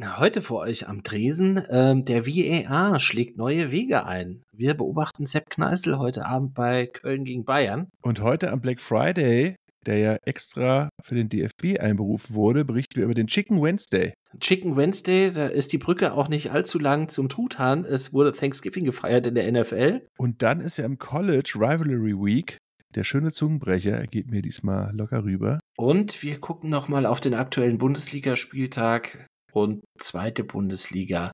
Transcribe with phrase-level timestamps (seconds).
[0.00, 1.60] Heute für euch am Dresen.
[1.68, 4.42] Ähm, der VAR schlägt neue Wege ein.
[4.50, 7.88] Wir beobachten Sepp Kneißl heute Abend bei Köln gegen Bayern.
[8.00, 13.04] Und heute am Black Friday, der ja extra für den DFB einberufen wurde, berichten wir
[13.04, 14.14] über den Chicken Wednesday.
[14.40, 17.84] Chicken Wednesday, da ist die Brücke auch nicht allzu lang zum Truthahn.
[17.84, 20.06] Es wurde Thanksgiving gefeiert in der NFL.
[20.16, 22.56] Und dann ist ja im College Rivalry Week.
[22.94, 25.60] Der schöne Zungenbrecher er geht mir diesmal locker rüber.
[25.76, 31.32] Und wir gucken nochmal auf den aktuellen Bundesligaspieltag und zweite Bundesliga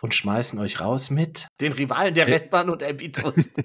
[0.00, 3.54] und schmeißen euch raus mit den Rivalen der Redbahn und Abitus.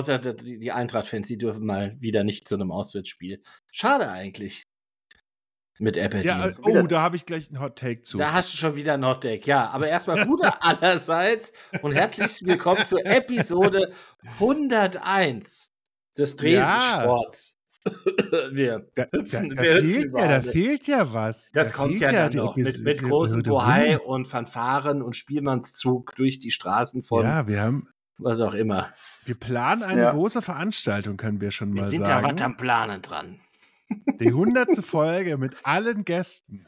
[0.00, 3.42] Außer die, die Eintracht-Fans, die dürfen mal wieder nicht zu einem Auswärtsspiel.
[3.70, 4.66] Schade eigentlich.
[5.78, 6.24] Mit Apple.
[6.24, 8.16] Ja, oh, da habe ich gleich einen Hot Take zu.
[8.16, 9.68] Da hast du schon wieder einen Hot Take, ja.
[9.68, 13.92] Aber erstmal gute allerseits und herzlich willkommen zur Episode
[14.38, 15.70] 101
[16.16, 17.58] des Dresensports.
[18.52, 21.50] wir da, hüpfen, da, da, wir fehlt ja, da fehlt ja was.
[21.52, 26.38] Das da kommt ja dann noch mit, mit großem Bohai und Fanfaren und Spielmannszug durch
[26.38, 27.88] die Straßen von ja, wir haben,
[28.22, 28.90] was auch immer.
[29.24, 30.10] Wir planen eine ja.
[30.12, 31.92] große Veranstaltung, können wir schon wir mal sagen.
[31.92, 33.40] Wir sind da was am Planen dran.
[34.20, 36.66] Die hundertste Folge mit allen Gästen.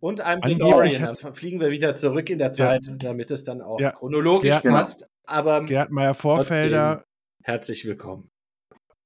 [0.00, 1.14] Und einem DeLorean.
[1.20, 2.94] Dann fliegen wir wieder zurück in der Zeit, ja.
[2.96, 3.92] damit es dann auch ja.
[3.92, 5.08] chronologisch Gerd, passt.
[5.24, 7.04] Aber Gerd Meyer-Vorfelder.
[7.44, 8.30] Herzlich willkommen.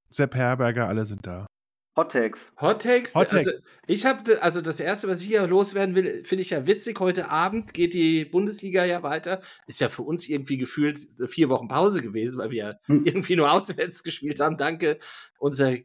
[0.08, 1.46] Sepp Herberger, alle sind da.
[1.96, 2.52] Hot Takes.
[2.60, 3.14] Hot Takes.
[3.14, 3.50] Hot also,
[3.86, 7.00] ich habe, also das erste, was ich hier loswerden will, finde ich ja witzig.
[7.00, 9.40] Heute Abend geht die Bundesliga ja weiter.
[9.66, 10.98] Ist ja für uns irgendwie gefühlt
[11.28, 13.06] vier Wochen Pause gewesen, weil wir hm.
[13.06, 14.58] irgendwie nur auswärts gespielt haben.
[14.58, 14.98] Danke
[15.38, 15.76] unser,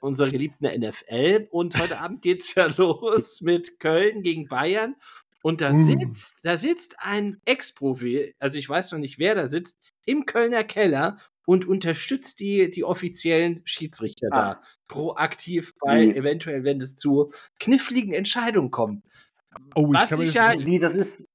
[0.00, 1.48] unserer geliebten NFL.
[1.50, 4.96] Und heute Abend geht es ja los mit Köln gegen Bayern.
[5.42, 5.84] Und da hm.
[5.84, 9.76] sitzt, da sitzt ein Ex-Profi, also ich weiß noch nicht, wer da sitzt,
[10.06, 14.36] im Kölner Keller und unterstützt die, die offiziellen Schiedsrichter ah.
[14.36, 16.12] da proaktiv bei nee.
[16.12, 19.04] eventuell, wenn es zu kniffligen Entscheidungen kommt.
[19.74, 21.28] Oh, ich Was kann ich ja, nee, das ist.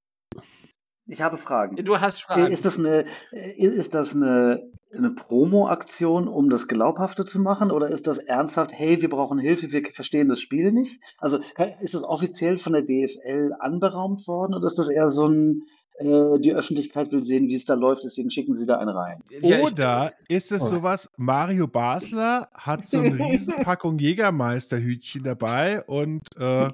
[1.10, 1.78] Ich habe Fragen.
[1.78, 2.52] Du hast Fragen.
[2.52, 7.72] Ist das eine, ist das eine, eine Promo-Aktion, um das glaubhafter zu machen?
[7.72, 11.02] Oder ist das ernsthaft, hey, wir brauchen Hilfe, wir verstehen das Spiel nicht?
[11.18, 11.40] Also
[11.80, 15.64] ist das offiziell von der DFL anberaumt worden oder ist das eher so ein,
[15.98, 19.22] äh, die Öffentlichkeit will sehen, wie es da läuft, deswegen schicken sie da einen rein.
[19.42, 20.68] Oder ist es oh.
[20.68, 26.68] sowas, Mario Basler hat so eine Riesenpackung Jägermeisterhütchen dabei und, äh,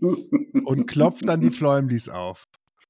[0.66, 2.48] und klopft dann die Fläumlis auf.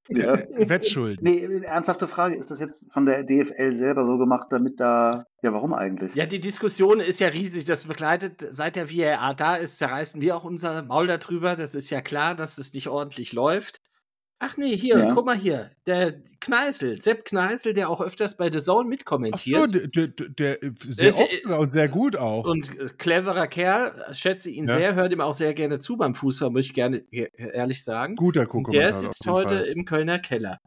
[0.10, 0.38] Ja.
[0.68, 1.24] Wettschulden.
[1.24, 5.26] Nee, ernsthafte Frage, ist das jetzt von der DFL selber so gemacht, damit da.
[5.42, 6.14] Ja, warum eigentlich?
[6.14, 7.64] Ja, die Diskussion ist ja riesig.
[7.66, 11.56] Das begleitet, seit der VAR da ist, zerreißen wir auch unser Maul darüber.
[11.56, 13.80] Das ist ja klar, dass es nicht ordentlich läuft.
[14.46, 15.14] Ach nee, hier, ja.
[15.14, 15.72] guck mal hier.
[15.86, 19.58] Der Kneißl, Sepp Kneißl, der auch öfters bei The Zone mitkommentiert.
[19.58, 22.46] Ach so, der, der, der sehr ist, oft und sehr gut auch.
[22.46, 24.76] Und äh, cleverer Kerl, schätze ihn ja.
[24.76, 28.16] sehr, hört ihm auch sehr gerne zu beim Fußball, muss ich gerne ehrlich sagen.
[28.16, 28.72] Guter Gucker.
[28.74, 29.64] Der sitzt heute Fall.
[29.64, 30.60] im Kölner Keller.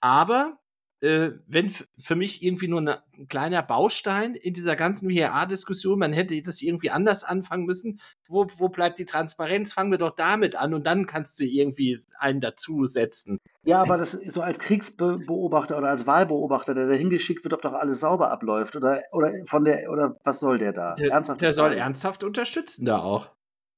[0.00, 0.58] Aber
[1.02, 1.68] äh, wenn
[1.98, 6.62] für mich irgendwie nur ne, ein kleiner Baustein in dieser ganzen WHA-Diskussion, man hätte das
[6.62, 8.00] irgendwie anders anfangen müssen.
[8.28, 9.72] Wo, wo bleibt die Transparenz?
[9.72, 13.40] Fangen wir doch damit an und dann kannst du irgendwie einen dazusetzen.
[13.64, 17.74] Ja, aber das so als Kriegsbeobachter oder als Wahlbeobachter, der da hingeschickt wird, ob doch
[17.74, 20.94] alles sauber abläuft oder, oder von der oder was soll der da?
[20.94, 23.28] Der, ernsthaft der soll ernsthaft unterstützen da auch.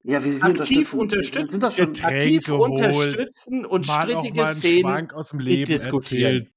[0.03, 5.31] Ja, wie, wie aktiv unterstützen, unterstützen, sind das schon aktiv unterstützen und strittige Szenen aus
[5.31, 6.34] dem Leben diskutieren.
[6.34, 6.53] Erzählen.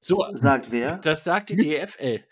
[0.00, 0.98] So sagt wer?
[0.98, 2.24] Das sagt die DFL.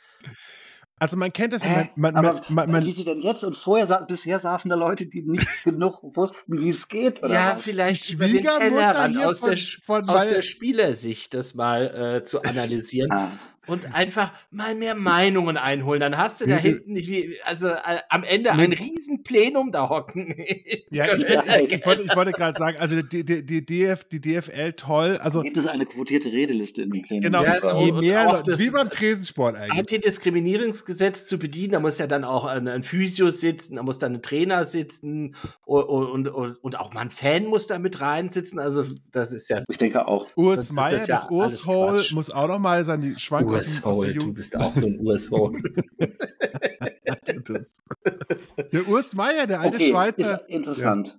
[0.99, 1.89] Also man kennt das ja.
[1.95, 3.45] Man, man, aber man, man, wie sie denn jetzt?
[3.45, 7.23] Und vorher bisher saßen da Leute, die nicht genug wussten, wie es geht.
[7.23, 7.65] Oder ja, was?
[7.65, 12.41] vielleicht über den Tellerrand aus, von, der, von aus der Spielersicht das mal äh, zu
[12.41, 13.13] analysieren.
[13.13, 13.31] ah.
[13.67, 16.01] Und einfach mal mehr Meinungen einholen.
[16.01, 20.35] Dann hast du da hinten nicht wie, also äh, am Ende ein Riesenplenum da hocken.
[20.91, 24.21] ja, ich, ich, ich, wollte, ich wollte gerade sagen, also die, die, die, DF, die
[24.21, 25.19] DFL toll.
[25.19, 27.23] Also gibt es eine quotierte Redeliste in dem Plenum?
[27.23, 29.79] Genau, ja, je mehr Leute, wie beim Tresensport eigentlich.
[29.79, 34.15] Antidiskriminierungsgesetz zu bedienen, da muss ja dann auch ein, ein Physio sitzen, da muss dann
[34.15, 35.35] ein Trainer sitzen
[35.65, 38.59] und, und, und, und auch mal ein Fan muss da mit reinsitzen.
[38.59, 39.63] Also das ist ja.
[39.69, 40.27] Ich denke auch.
[40.37, 44.57] Urs Meier, das, ja das Urshole muss auch noch mal seine Schwank Urshole, du bist
[44.57, 45.59] auch so ein Urshole.
[48.73, 50.41] der Urs Meier, der alte okay, Schweizer.
[50.43, 51.09] Ist interessant.
[51.09, 51.15] Ja.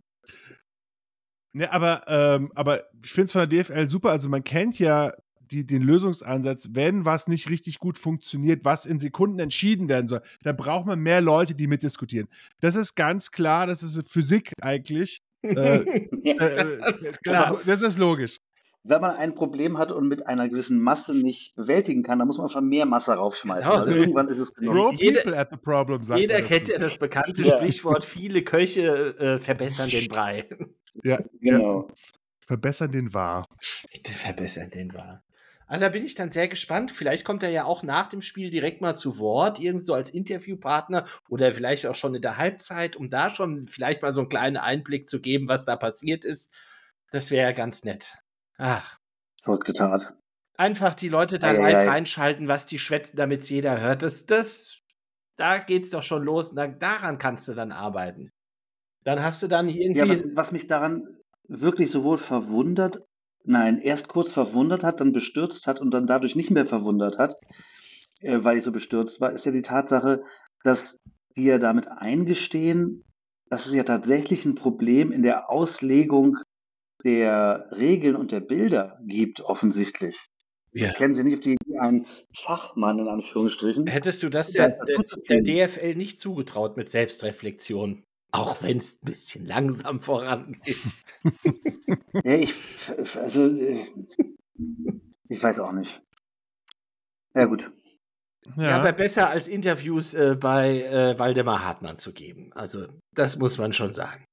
[1.54, 4.12] Ne, aber, ähm, aber ich finde es von der DFL super.
[4.12, 9.00] Also man kennt ja die, den Lösungsansatz, wenn was nicht richtig gut funktioniert, was in
[9.00, 12.28] Sekunden entschieden werden soll, dann braucht man mehr Leute, die mitdiskutieren.
[12.60, 15.22] Das ist ganz klar, das ist Physik eigentlich.
[15.42, 15.78] äh,
[16.24, 16.94] äh,
[17.24, 18.38] das, das, ist logisch
[18.89, 22.38] wenn man ein Problem hat und mit einer gewissen Masse nicht bewältigen kann, dann muss
[22.38, 23.72] man einfach mehr Masse raufschmeißen.
[23.72, 25.00] Ja, also irgendwann ist es genug.
[25.00, 27.57] Jeder, at the problem, jeder kennt ja das bekannte ja.
[27.57, 30.45] Sprichwort, viele Köche äh, verbessern den Brei.
[31.04, 31.88] Ja, genau.
[31.88, 31.95] Ja.
[32.48, 33.48] Verbessern den Wahr.
[34.04, 35.24] Verbessern den Wahr.
[35.68, 36.92] Also da bin ich dann sehr gespannt.
[36.92, 40.10] Vielleicht kommt er ja auch nach dem Spiel direkt mal zu Wort, irgendwie so als
[40.10, 44.30] Interviewpartner oder vielleicht auch schon in der Halbzeit, um da schon vielleicht mal so einen
[44.30, 46.54] kleinen Einblick zu geben, was da passiert ist.
[47.12, 48.18] Das wäre ja ganz nett.
[48.57, 48.98] Ach.
[49.42, 50.15] Verrückte Tat.
[50.57, 54.01] Einfach die Leute da live reinschalten, was die schwätzen, damit es jeder hört.
[54.01, 54.81] Das, das,
[55.38, 56.54] da geht's doch schon los.
[56.54, 58.31] Da, daran kannst du dann arbeiten.
[59.04, 60.00] Dann hast du dann irgendwie.
[60.00, 61.07] Ja, was, was mich daran
[61.48, 63.04] wirklich sowohl verwundert,
[63.44, 67.36] nein, erst kurz verwundert hat, dann bestürzt hat und dann dadurch nicht mehr verwundert hat,
[68.21, 70.24] äh, weil ich so bestürzt war, ist ja die Tatsache,
[70.63, 71.00] dass
[71.36, 73.03] die ja damit eingestehen,
[73.50, 76.38] dass es ja tatsächlich ein Problem in der Auslegung
[77.03, 80.27] der Regeln und der Bilder gibt, offensichtlich.
[80.73, 80.88] Ja.
[80.88, 82.05] Ich kenne sie nicht auf die ein
[82.35, 83.88] Fachmann in Anführungsstrichen.
[83.88, 88.03] Hättest du das der, der, der DFL nicht zugetraut mit Selbstreflexion?
[88.31, 90.77] Auch wenn es ein bisschen langsam vorangeht.
[92.23, 92.53] ja, ich,
[93.15, 93.85] also, äh,
[95.29, 96.01] ich weiß auch nicht.
[97.33, 97.71] Ja, gut.
[98.57, 102.51] Ja, ja aber besser als Interviews äh, bei äh, Waldemar Hartmann zu geben.
[102.53, 104.25] Also, das muss man schon sagen.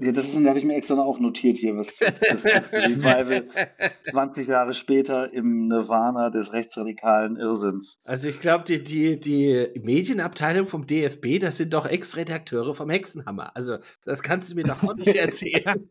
[0.00, 3.48] Ja, das habe ich mir extra noch auch notiert hier, was, was, was das Revival
[4.12, 7.98] 20 Jahre später im Nirvana des rechtsradikalen Irrsinns.
[8.04, 13.56] Also ich glaube, die, die, die Medienabteilung vom DFB, das sind doch Ex-Redakteure vom Hexenhammer.
[13.56, 15.88] Also das kannst du mir doch auch nicht erzählen.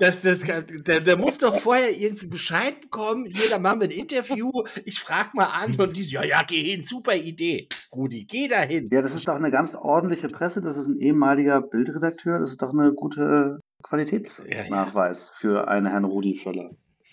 [0.00, 4.50] das, das, der, der muss doch vorher irgendwie Bescheid bekommen, da machen wir ein Interview,
[4.86, 7.68] ich frage mal an und die so, ja, ja, geh hin, super Idee.
[7.92, 8.88] Rudi, geh da hin.
[8.90, 12.50] Ja, das ist doch eine ganz ordentliche Presse, das ist ein ehemaliger ehemaliger Bildredakteur, das
[12.50, 15.54] ist doch eine gute Qualitätsnachweis ja, ja.
[15.54, 16.70] für einen Herrn Rudi Völler.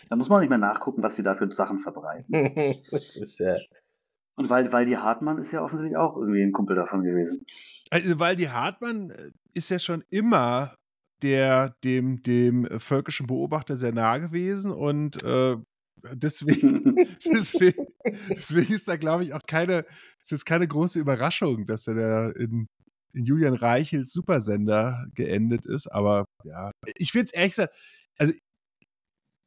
[0.10, 2.28] Da muss man nicht mehr nachgucken, was sie da für Sachen verbreiten.
[2.92, 3.56] das ist ja.
[4.36, 7.44] Und weil, weil die Hartmann ist ja offensichtlich auch irgendwie ein Kumpel davon gewesen.
[7.90, 10.76] Also, weil die Hartmann äh, ist ja schon immer
[11.24, 15.58] der dem, dem völkischen Beobachter sehr nah gewesen und äh,
[16.14, 16.96] deswegen,
[17.26, 17.88] deswegen,
[18.30, 19.86] deswegen ist da, glaube ich, auch keine,
[20.22, 22.68] ist jetzt keine große Überraschung, dass er da in
[23.14, 25.88] in Julian Reichels Supersender geendet ist.
[25.88, 27.74] Aber ja, ich finde es ehrlich gesagt,
[28.18, 28.34] also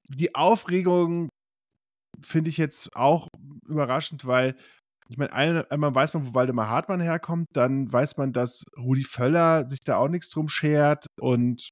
[0.09, 1.29] die Aufregung
[2.21, 3.29] finde ich jetzt auch
[3.67, 4.57] überraschend, weil
[5.09, 9.69] ich meine, einmal weiß man, wo Waldemar Hartmann herkommt, dann weiß man, dass Rudi Völler
[9.69, 11.69] sich da auch nichts drum schert und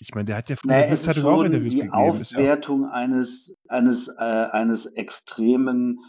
[0.00, 1.92] ich meine, der hat ja früher naja, Zeitung auch Interviews die gegeben.
[1.92, 6.00] Die Aufwertung ja eines, eines, äh, eines extremen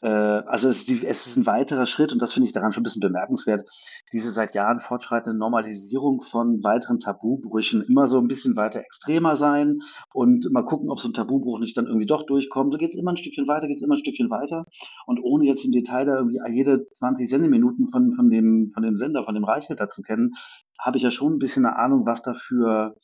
[0.00, 3.64] also es ist, ein weiterer Schritt und das finde ich daran schon ein bisschen bemerkenswert,
[4.12, 9.80] diese seit Jahren fortschreitende Normalisierung von weiteren Tabubrüchen immer so ein bisschen weiter extremer sein
[10.12, 12.72] und mal gucken, ob so ein Tabubruch nicht dann irgendwie doch durchkommt.
[12.72, 14.66] So geht es immer ein Stückchen weiter, geht es immer ein Stückchen weiter
[15.06, 18.98] und ohne jetzt im Detail da irgendwie jede 20 Sendeminuten von, von, dem, von dem
[18.98, 20.34] Sender, von dem Reichhalter zu kennen,
[20.78, 22.94] habe ich ja schon ein bisschen eine Ahnung, was da für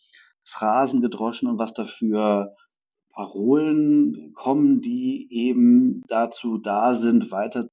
[0.44, 2.54] Phrasen gedroschen und was dafür
[3.14, 7.68] Parolen kommen, die eben dazu da sind, weiter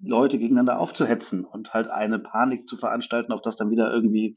[0.00, 4.34] Leute gegeneinander aufzuhetzen und halt eine Panik zu veranstalten, auf das dann wieder irgendwie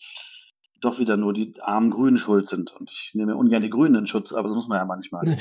[0.82, 2.74] doch wieder nur die armen Grünen schuld sind.
[2.74, 5.38] Und ich nehme ungern die Grünen in Schutz, aber das muss man ja manchmal.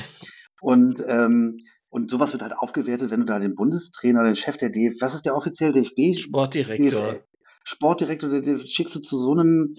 [0.61, 1.57] und, ähm,
[1.89, 5.15] und sowas wird halt aufgewertet, wenn du da den Bundestrainer, den Chef der DFB, was
[5.15, 6.19] ist der offiziell DFB?
[6.19, 7.13] Sportdirektor.
[7.13, 7.23] DFB,
[7.63, 9.75] Sportdirektor, der, der schickst du zu so einem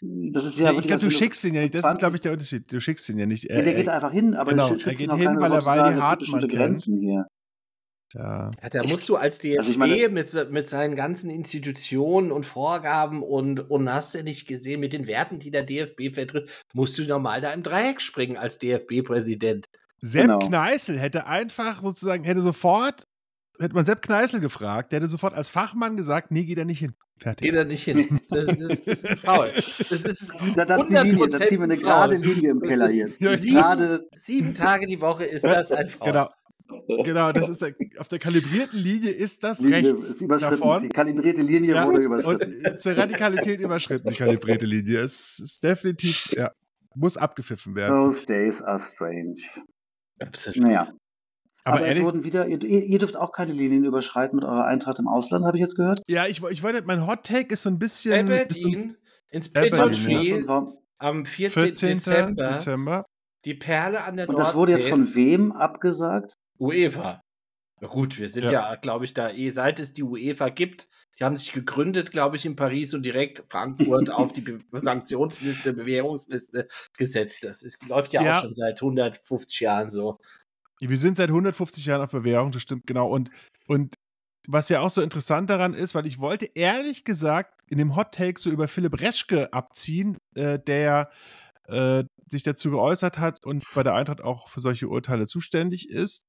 [0.00, 1.74] das ist ja, ich glaube, du schickst ihn ja nicht.
[1.74, 2.72] Das 20, ist, glaube ich, der Unterschied.
[2.72, 3.46] Du schickst ihn ja nicht.
[3.46, 6.00] Er, ja, der geht einfach hin, aber genau, er geht hin, weil er weil die
[6.00, 7.26] Hartmann Grenzen hier.
[8.14, 8.50] Ja.
[8.62, 13.22] ja, da musst du als DFB also meine, mit, mit seinen ganzen Institutionen und Vorgaben
[13.22, 17.02] und, und hast du nicht gesehen, mit den Werten, die der DFB vertritt, musst du
[17.02, 19.66] normal da im Dreieck springen als DFB-Präsident.
[20.00, 20.38] Sepp Genau.
[20.38, 23.07] Kneißl hätte einfach sozusagen, hätte sofort,
[23.58, 26.78] hätte man Sepp Kneißl gefragt, der hätte sofort als Fachmann gesagt, nee, geh da nicht
[26.78, 26.94] hin.
[27.20, 27.46] Fertig.
[27.48, 28.20] Geht da nicht hin.
[28.30, 29.50] Das, das, das ist faul.
[29.90, 32.16] Das ist Da, das ist die Linie, da ziehen wir eine 100% gerade.
[32.16, 33.38] Linie im Das Keller ist hier.
[33.38, 36.06] Sieben, sieben Tage die Woche ist das ein Faul.
[36.08, 36.28] Genau.
[37.02, 40.60] Genau, das ist der, auf der kalibrierten Linie ist das Linie rechts ist überschritten.
[40.60, 40.82] davon.
[40.82, 42.64] Die kalibrierte Linie Ja, wurde und überschritten.
[42.64, 45.00] äh, zur Radikalität überschritten, die kalibrierte Linie.
[45.00, 46.52] Es ist definitiv, ja,
[46.94, 47.88] muss abgepfiffen werden.
[47.96, 49.34] Those days are strange.
[50.20, 50.62] Absolut.
[50.62, 50.92] Naja.
[51.68, 54.98] Aber, Aber, es wurden wieder, ihr, ihr dürft auch keine Linien überschreiten mit eurer Eintracht
[54.98, 56.00] im Ausland, habe ich jetzt gehört.
[56.08, 58.28] ja, ich, ich wollte, mein Hot Take ist so ein bisschen.
[58.30, 58.96] Aberdeen
[59.30, 60.48] ins Aberdeen,
[60.98, 61.62] am 14.
[61.64, 61.88] 14.
[61.98, 62.50] Dezember.
[62.52, 63.04] Dezember.
[63.44, 66.34] Die Perle an der und das wurde jetzt von wem abgesagt?
[66.58, 67.20] UEFA.
[67.80, 68.50] Na gut, wir sind Ja.
[68.50, 72.36] ja, glaube ich, da eh, seit es die UEFA gibt, die haben sich gegründet, glaube
[72.36, 77.44] ich, in Paris und direkt Frankfurt auf die Be Sanktionsliste, Bewährungsliste gesetzt.
[77.44, 78.38] Das ist, läuft ja, Ja.
[78.38, 80.18] auch schon seit 150 Jahren so.
[80.80, 83.08] Wir sind seit 150 Jahren auf Bewährung, das stimmt genau.
[83.08, 83.30] Und,
[83.66, 83.94] und
[84.46, 88.12] was ja auch so interessant daran ist, weil ich wollte ehrlich gesagt in dem Hot
[88.12, 91.10] Take so über Philipp Reschke abziehen, äh, der
[91.66, 96.24] äh, sich dazu geäußert hat und bei der Eintracht auch für solche Urteile zuständig ist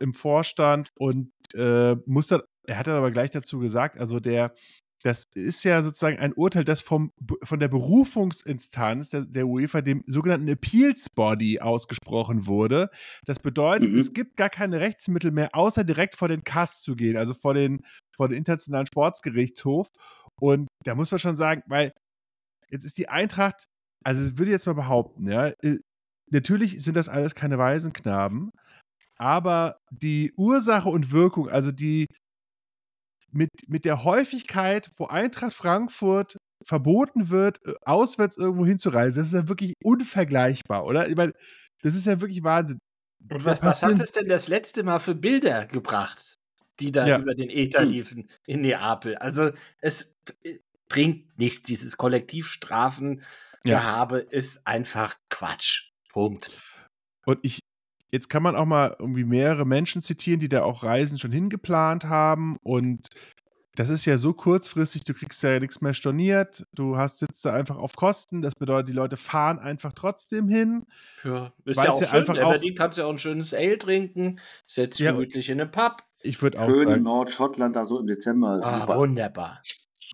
[0.00, 4.54] im Vorstand und äh, muss dann, er hat dann aber gleich dazu gesagt, also der,
[5.02, 10.04] das ist ja sozusagen ein Urteil, das vom, von der Berufungsinstanz der, der UEFA, dem
[10.06, 12.88] sogenannten Appeals Body, ausgesprochen wurde.
[13.24, 13.98] Das bedeutet, Mhm.
[13.98, 17.54] es gibt gar keine Rechtsmittel mehr, außer direkt vor den KAS zu gehen, also vor
[17.54, 17.84] den,
[18.16, 19.88] vor den Internationalen Sportsgerichtshof.
[20.40, 21.92] Und da muss man schon sagen, weil
[22.70, 23.64] jetzt ist die Eintracht,
[24.04, 25.78] also würde ich jetzt mal behaupten, ja, äh,
[26.30, 28.50] natürlich sind das alles keine Waisenknaben,
[29.18, 32.06] aber die Ursache und Wirkung, also die
[33.32, 39.34] mit, mit der Häufigkeit, wo Eintracht Frankfurt verboten wird, äh, auswärts irgendwo hinzureisen, das ist
[39.34, 41.08] ja wirklich unvergleichbar, oder?
[41.08, 41.32] Ich meine,
[41.82, 42.78] das ist ja wirklich Wahnsinn.
[43.30, 46.36] Und was, was hat es denn das letzte Mal für Bilder gebracht,
[46.80, 47.18] die da Ja.
[47.18, 49.16] über den Äther liefen in Neapel?
[49.16, 50.12] Also es
[50.88, 51.62] bringt nichts.
[51.62, 53.22] Dieses Kollektivstrafen
[53.64, 54.04] Ja.
[54.30, 55.90] Ist einfach Quatsch.
[56.12, 56.50] Punkt.
[57.24, 57.60] Und ich,
[58.12, 62.04] jetzt kann man auch mal irgendwie mehrere Menschen zitieren, die da auch Reisen schon hingeplant
[62.04, 62.58] haben.
[62.62, 63.08] Und
[63.74, 66.66] das ist ja so kurzfristig, du kriegst ja nichts mehr storniert.
[66.74, 68.42] Du hast sitzt da einfach auf Kosten.
[68.42, 70.84] Das bedeutet, die Leute fahren einfach trotzdem hin.
[71.24, 72.18] Ja, ist ja auch ja schön.
[72.20, 75.48] einfach In auch- Berlin kannst du ja auch ein schönes Ale trinken, setzt Ja, gemütlich
[75.48, 76.02] in einen Pub.
[76.20, 77.02] Ich würde auch Schön in sagen.
[77.02, 78.60] Nordschottland, da so im Dezember.
[78.62, 79.60] Ah, wunderbar.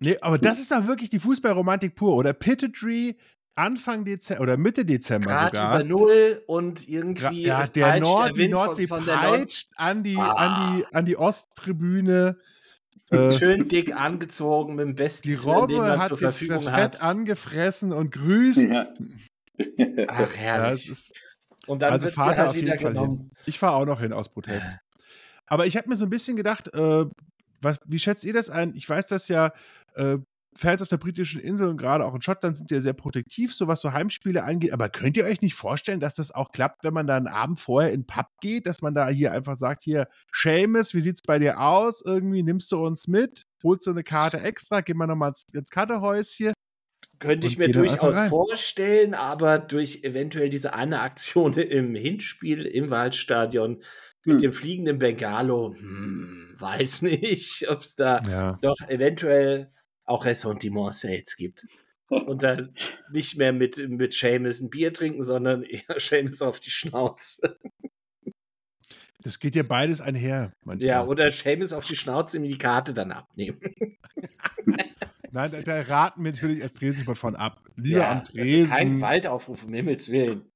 [0.01, 2.15] Nee, aber das ist doch wirklich die Fußballromantik pur.
[2.15, 3.19] Oder Pittedry
[3.59, 5.75] Anfang Dezember oder Mitte Dezember Grad sogar.
[5.81, 7.43] über Null und Gra- irgendwie.
[7.43, 10.33] ja, es der Nord, die Wind von- Nordsee von der Nord- peitscht an die, Ah.
[10.33, 12.37] an die, an die Osttribüne.
[13.11, 16.71] Äh, Schön dick angezogen mit dem besten die Robbe man hat zur jetzt Verfügung das
[16.73, 16.81] hat.
[16.95, 18.69] Fett angefressen und grüßt.
[18.71, 18.87] Ja.
[18.89, 18.97] Ach,
[19.59, 20.89] Ja, herrlich.
[20.91, 21.13] ist,
[21.67, 22.87] und dann also wird sie Vater halt auf jeden Fall hin.
[22.89, 23.31] genommen.
[23.47, 24.77] ich fahre auch noch hin aus Protest.
[25.47, 27.07] Aber ich habe mir so ein bisschen gedacht, äh,
[27.63, 28.75] was, wie schätzt ihr das ein?
[28.77, 29.53] Ich weiß, dass ja
[29.95, 30.19] äh,
[30.57, 33.69] Fans auf der britischen Insel und gerade auch in Schottland sind ja sehr protektiv, so
[33.69, 34.73] was so Heimspiele angeht.
[34.73, 37.61] Aber könnt ihr euch nicht vorstellen, dass das auch klappt, wenn man da einen Abend
[37.61, 41.23] vorher in den Pub geht, dass man da hier einfach sagt, hier, Seamus, wie sieht's
[41.23, 42.03] bei dir aus?
[42.05, 45.71] Irgendwie nimmst du uns mit, holst du eine Karte extra, gehen wir nochmal ins, ins
[45.71, 46.53] Kartehäuschen.
[47.21, 53.83] Könnte ich mir durchaus vorstellen, aber durch eventuell diese eine Aktion im Hinspiel im Waldstadion
[54.25, 54.39] mit Hm.
[54.43, 58.59] dem fliegenden Bengalo, hm, weiß nicht, ob es da Ja.
[58.61, 59.73] doch eventuell
[60.09, 61.67] auch Ressentiments jetzt gibt.
[62.09, 62.57] Und da
[63.13, 67.59] nicht mehr mit, mit Seamus ein Bier trinken, sondern eher Seamus auf die Schnauze.
[69.21, 70.53] Das geht ja beides einher.
[70.65, 70.89] Manchmal.
[70.89, 73.61] Ja, oder Seamus auf die Schnauze ihm die Karte dann abnehmen.
[75.31, 77.63] Nein, da, da raten wir natürlich als Tresensport von ab.
[77.77, 79.01] Lieber Ja, am also kein Tresen.
[79.03, 80.51] Waldaufruf, um Himmels Willen.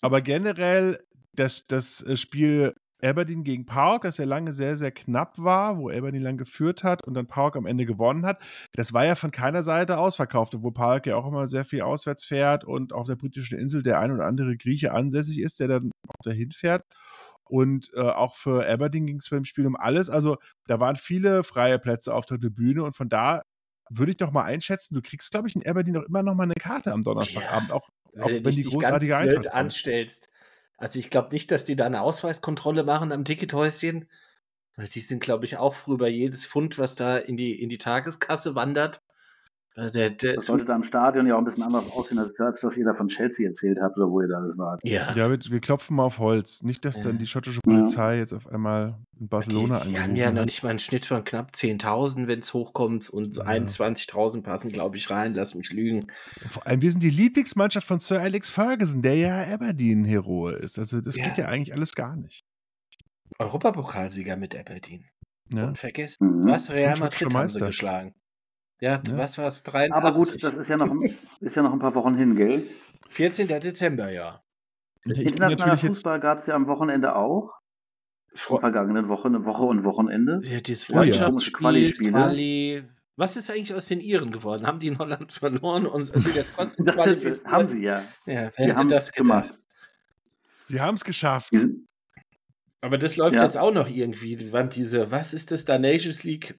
[0.00, 0.98] Aber generell
[1.34, 5.90] das, das äh, Spiel Aberdeen gegen Pauk, das ja lange sehr, sehr knapp war, wo
[5.90, 8.42] Aberdeen lang geführt hat und dann Pauk am Ende gewonnen hat,
[8.72, 12.24] das war ja von keiner Seite ausverkauft, obwohl Pauk ja auch immer sehr viel auswärts
[12.24, 15.90] fährt und auf der britischen Insel der ein oder andere Grieche ansässig ist, der dann
[16.08, 16.84] auch dahin fährt.
[17.44, 20.08] Und äh, auch für Aberdeen ging es beim Spiel um alles.
[20.08, 23.42] Also da waren viele freie Plätze auf der Tribüne und von da
[23.90, 26.44] würde ich doch mal einschätzen, du kriegst, glaube ich, in Aberdeen auch immer noch mal
[26.44, 27.88] eine Karte am Donnerstagabend, auch,
[28.20, 29.54] auch du wenn die großartige ganz blöd Eintracht kommt.
[29.54, 30.28] anstellst.
[30.80, 34.08] Also ich glaube nicht, dass die da eine Ausweiskontrolle machen am Tickethäuschen.
[34.76, 37.68] Weil die sind, glaube ich, auch früh bei jedes Pfund, was da in die, in
[37.68, 39.02] die Tageskasse wandert.
[39.76, 42.34] Also der, der Das sollte da im Stadion ja auch ein bisschen anders aussehen, als,
[42.40, 44.80] als was ihr da von Chelsea erzählt habt oder wo ihr da alles wart.
[44.84, 45.12] ja.
[45.14, 46.62] Ja, wir, wir klopfen mal auf Holz.
[46.62, 47.04] Nicht, dass Ja.
[47.04, 50.62] dann die schottische Polizei jetzt auf einmal in Barcelona die, die haben ja noch nicht
[50.64, 53.08] mal einen Schnitt von knapp 10.000, wenn es hochkommt.
[53.10, 53.44] Und Ja.
[53.44, 55.34] 21.000 passen, glaube ich, rein.
[55.34, 56.08] Lass mich lügen.
[56.48, 60.78] Vor allem, wir sind die Lieblingsmannschaft von Sir Alex Ferguson, der ja Aberdeen-Heroe ist.
[60.80, 61.24] Also das Ja.
[61.26, 62.40] geht ja eigentlich alles gar nicht.
[63.38, 65.04] Europapokalsieger mit Aberdeen.
[65.52, 65.68] Ja.
[65.68, 66.38] Unvergessen.
[66.40, 66.44] Mhm.
[66.44, 66.70] Was?
[66.70, 67.66] Real Und schon Madrid haben sie Meister.
[67.68, 68.14] geschlagen.
[68.80, 69.18] Ja, Ja.
[69.18, 69.62] was war es?
[69.62, 69.94] 83?
[69.94, 70.90] Aber gut, das ist ja, noch,
[71.40, 72.66] ist ja noch ein paar Wochen hin, gell?
[73.10, 73.48] 14.
[73.48, 74.42] Dezember, ja.
[75.04, 77.52] Internationaler Fußball gab es ja am Wochenende auch.
[78.32, 80.40] Der vergangenen Woche, eine Woche und Wochenende.
[80.44, 80.92] ja, dieses Oh.
[80.94, 82.10] Freundschaftsspiel, Quali-Spiele.
[82.12, 82.84] Quali.
[83.16, 84.66] Was ist eigentlich aus den Iren geworden?
[84.66, 87.44] Haben die in Holland verloren und sind jetzt trotzdem qualifiziert?
[87.46, 88.04] haben sie ja.
[88.26, 89.58] Ja, wer Die haben das gemacht.
[90.64, 91.50] sie haben es geschafft.
[92.82, 93.42] Aber das läuft Ja.
[93.44, 94.52] jetzt auch noch irgendwie.
[94.52, 95.78] Wann diese, was ist das da?
[95.78, 96.56] Nations League?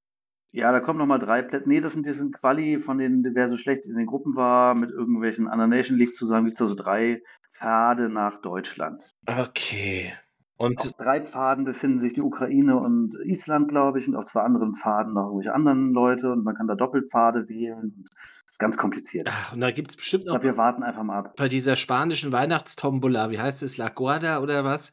[0.52, 1.68] Ja, da kommen nochmal drei Plätze.
[1.68, 4.76] Nee, das sind, das sind Quali, von denen wer so schlecht in den Gruppen war,
[4.76, 6.46] mit irgendwelchen anderen Nation Leagues zusammen.
[6.46, 9.12] Gibt es also drei Pfade nach Deutschland.
[9.28, 10.14] Okay.
[10.58, 14.42] Und Auf drei Pfaden befinden sich die Ukraine und Island, glaube ich, und auf zwei
[14.42, 17.80] anderen Pfaden noch irgendwelche anderen Leute und man kann da Doppelpfade wählen.
[17.80, 18.10] Und
[18.46, 19.28] das ist ganz kompliziert.
[19.32, 21.36] ach, und da gibt es bestimmt noch Aber wir warten einfach mal ab.
[21.36, 24.92] bei dieser spanischen Weihnachtstombola, wie heißt es, La Guarda oder was?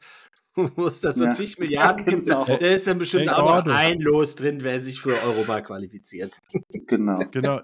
[0.75, 1.31] Wo es da so Ja.
[1.31, 2.25] zig Milliarden Ja, gibt.
[2.25, 2.45] genau.
[2.45, 6.33] Da ist dann bestimmt El auch noch ein Los drin, wer sich für Europa qualifiziert.
[6.87, 7.19] Genau.
[7.31, 7.61] Genau.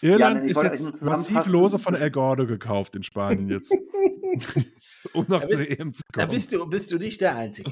[0.00, 3.72] Irland ich ist jetzt massiv Lose von El Gordo gekauft in Spanien jetzt.
[5.12, 6.34] um noch Da bist- EM zu Da kommen.
[6.34, 7.70] bist du, bist du nicht der Einzige.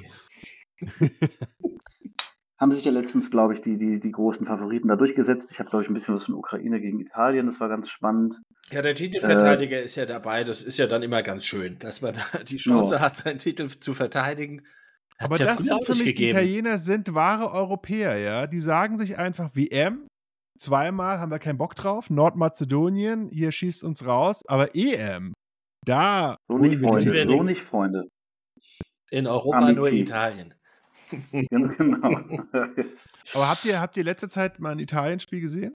[2.61, 5.51] Haben sich ja letztens, glaube ich, die, die, die großen Favoriten da durchgesetzt.
[5.51, 7.47] Ich habe, glaube ich, ein bisschen was von Ukraine gegen Italien.
[7.47, 8.43] Das war ganz spannend.
[8.71, 10.45] Ja, der Titelverteidiger ist ja dabei.
[10.45, 13.01] Das ist ja dann immer ganz schön, dass man da die Chance Ja.
[13.01, 14.67] hat, seinen Titel zu verteidigen.
[15.19, 16.31] Hat's Aber ja das sind für mich, die gegeben.
[16.31, 18.47] Italiener sind wahre Europäer, ja.
[18.47, 20.07] Die sagen sich einfach WM,
[20.59, 22.11] zweimal haben wir keinen Bock drauf.
[22.11, 24.43] Nordmazedonien, hier schießt uns raus.
[24.47, 25.33] Aber EM,
[25.87, 26.37] da.
[26.49, 27.27] So nicht, die Freunde.
[27.27, 28.05] So nicht, Freunde.
[29.11, 29.75] In Europa Amici.
[29.79, 30.55] nur Italien.
[31.51, 32.21] Ganz genau.
[33.35, 35.75] Aber habt ihr, habt ihr letzte Zeit mal ein Italien-Spiel gesehen?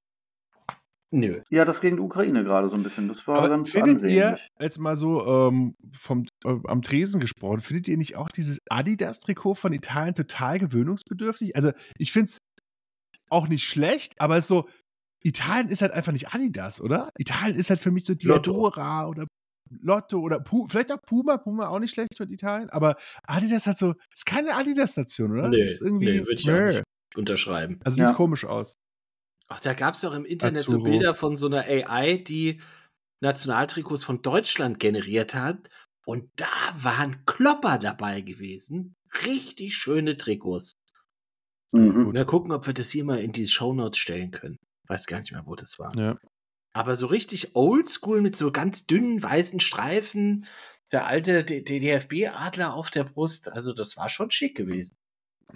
[1.11, 1.41] Nö.
[1.49, 3.07] ja, das gegen die Ukraine gerade so ein bisschen.
[3.07, 4.49] Das war Aber ganz findet ihr, ansehnlich.
[4.59, 9.55] jetzt mal so ähm, vom, äh, am Tresen gesprochen, findet ihr nicht auch dieses Adidas-Trikot
[9.55, 11.55] von Italien total gewöhnungsbedürftig?
[11.55, 12.37] Also, ich finde es
[13.29, 14.67] auch nicht schlecht, aber es ist so,
[15.23, 17.09] Italien ist halt einfach nicht Adidas, oder?
[17.17, 18.51] Italien ist halt für mich so Lotto.
[18.51, 19.25] Diadora oder
[19.69, 23.77] Lotto oder Pu vielleicht auch Puma, Puma auch nicht schlecht mit Italien, aber Adidas hat
[23.77, 25.49] so, ist keine Adidas-Nation, oder?
[25.49, 26.83] Nee, Das ist irgendwie, nee, würde ich auch nicht
[27.15, 27.79] unterschreiben.
[27.83, 28.13] Also sieht Ja.
[28.13, 28.75] komisch aus.
[29.47, 30.83] Ach, da gab es doch im Internet so Azzurro.
[30.83, 32.61] Bilder von so einer AI, die
[33.21, 35.69] Nationaltrikots von Deutschland generiert hat.
[36.05, 38.95] Und da waren Klopper dabei gewesen.
[39.25, 40.73] Richtig schöne Trikots.
[41.71, 42.11] Mhm.
[42.11, 44.57] Mal gucken, ob wir das hier mal in die Shownotes stellen können.
[44.87, 45.91] Weiß gar nicht mehr, wo das war.
[45.97, 46.17] Ja.
[46.75, 50.45] Aber so richtig oldschool mit so ganz dünnen weißen Streifen.
[50.91, 53.49] Der alte DFB-Adler auf der Brust.
[53.51, 54.95] Also, das war schon schick gewesen.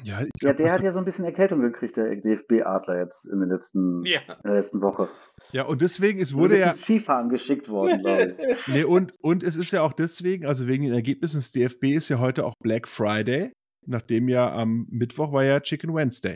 [0.03, 3.25] Ja, ich Ja, glaub, der hat ja so ein bisschen Erkältung gekriegt, der DFB-Adler jetzt
[3.25, 4.21] in, den letzten, Ja.
[4.21, 5.09] in der letzten Woche.
[5.51, 8.67] ja, und deswegen, es Ist ein wurde bisschen ja, Skifahren geschickt worden, glaube ich.
[8.69, 12.07] Nee, und, und es ist ja auch deswegen, also wegen den Ergebnissen des DFB ist
[12.07, 13.51] ja heute auch Black Friday,
[13.85, 16.35] nachdem ja am Mittwoch war ja Chicken Wednesday.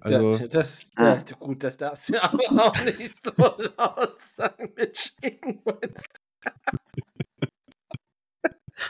[0.00, 1.14] Also, ja, das, Ah.
[1.14, 6.04] ja, gut, das darfst du aber auch nicht so laut sagen mit Chicken Wings.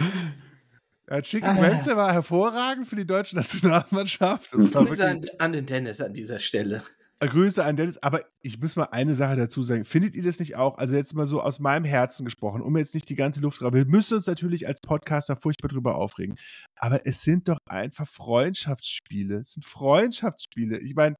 [1.10, 1.62] ja, Chicken Ah.
[1.62, 4.52] Wednesday war hervorragend für die deutsche Nationalmannschaft.
[4.52, 6.82] Das war Grüße an, wirklich, an den Dennis an dieser Stelle.
[7.26, 7.98] Grüße an Dennis.
[7.98, 9.85] Aber ich muss mal eine Sache dazu sagen.
[9.85, 10.78] Findet ihr das nicht auch?
[10.78, 13.72] Also jetzt mal so aus meinem Herzen gesprochen, um jetzt nicht die ganze Luft drauf.
[13.72, 16.38] Wir müssen uns natürlich als Podcaster furchtbar drüber aufregen.
[16.76, 19.38] Aber es sind doch einfach Freundschaftsspiele.
[19.38, 20.78] Es sind Freundschaftsspiele.
[20.78, 21.16] Ich meine,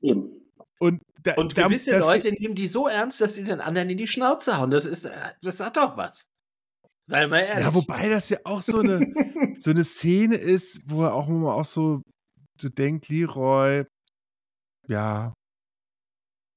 [0.00, 0.30] Eben.
[0.78, 3.98] und da, Und gewisse da, Leute nehmen die so ernst, dass sie den anderen in
[3.98, 4.70] die Schnauze hauen.
[4.70, 5.10] Das ist, äh,
[5.42, 6.26] das hat doch was.
[7.06, 7.64] Sei mal ehrlich.
[7.64, 9.00] Ja, wobei das ja auch so eine,
[9.58, 12.02] so eine Szene ist, wo er auch immer auch so,
[12.60, 13.84] so denkt, Leroy,
[14.88, 15.32] ja,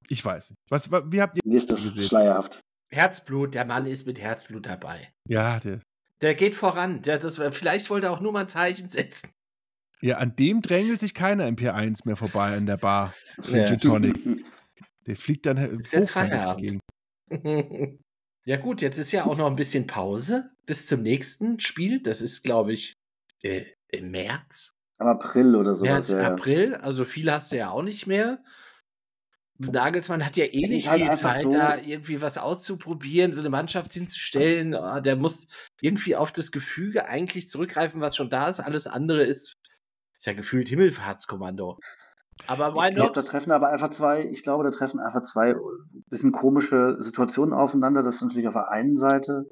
[0.10, 0.58] ich weiß nicht.
[0.70, 2.08] Was, wa- wie habt ihr, Mir ist das gesehen.
[2.08, 2.62] schleierhaft.
[2.90, 5.12] Herzblut, der Mann ist mit Herzblut dabei.
[5.28, 5.82] ja, der,
[6.22, 7.02] Der geht voran.
[7.02, 9.30] Der, das, vielleicht wollte er auch nur mal ein Zeichen setzen.
[10.02, 13.14] ja, an dem drängelt sich keiner im P1 mehr vorbei an der Bar.
[13.50, 13.76] Ja.
[13.76, 14.16] Tonic.
[15.06, 16.82] Der fliegt dann Ist jetzt Feierabend.
[18.46, 22.02] ja, gut, jetzt ist ja auch noch ein bisschen Pause bis zum nächsten Spiel.
[22.02, 22.94] Das ist, glaube ich,
[23.42, 24.72] äh, im März.
[24.98, 26.10] Am April oder sowas.
[26.10, 26.32] März, ja.
[26.34, 26.76] April.
[26.76, 28.40] Also viel hast du ja auch nicht mehr.
[29.60, 33.50] Nagelsmann hat ja eh nicht halt viel Zeit, so- da irgendwie was auszuprobieren, so eine
[33.50, 34.76] Mannschaft hinzustellen.
[34.76, 35.48] Ah, Der muss
[35.82, 38.60] irgendwie auf das Gefüge eigentlich zurückgreifen, was schon da ist.
[38.60, 39.54] Alles andere ist,
[40.16, 41.80] ist ja gefühlt Himmelfahrtskommando.
[42.46, 45.56] Aber ich glaube, da treffen aber einfach zwei, ich glaube, da treffen einfach zwei
[46.10, 48.04] bisschen komische Situationen aufeinander.
[48.04, 49.50] Das ist natürlich auf der einen Seite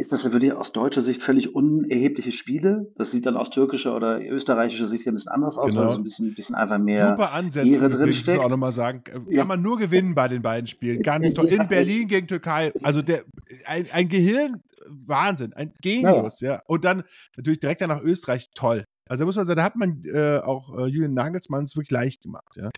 [0.00, 2.90] ist das ja wirklich aus deutscher Sicht völlig unerhebliche Spiele.
[2.96, 5.82] Das sieht dann aus türkischer oder österreichischer Sicht ja ein bisschen anders aus, Genau.
[5.82, 7.08] weil so ein bisschen, bisschen einfach mehr.
[7.08, 8.50] Super Ansätze, Ehre drin muss ich auch steckt.
[8.50, 9.02] nochmal sagen.
[9.06, 9.44] Äh, Kann Ja.
[9.44, 11.02] man nur gewinnen bei den beiden Spielen.
[11.02, 11.48] Ganz toll.
[11.52, 11.62] Ja.
[11.62, 12.72] In Berlin gegen Türkei.
[12.82, 13.22] Also der,
[13.66, 16.62] ein, ein Gehirn, Wahnsinn, ein Genius, ja.
[16.66, 17.02] Und dann
[17.36, 18.84] natürlich direkt nach Österreich, toll.
[19.08, 21.90] Also da muss man sagen, da hat man äh, auch äh, Julian Nagelsmann es wirklich
[21.90, 22.70] leicht gemacht, ja.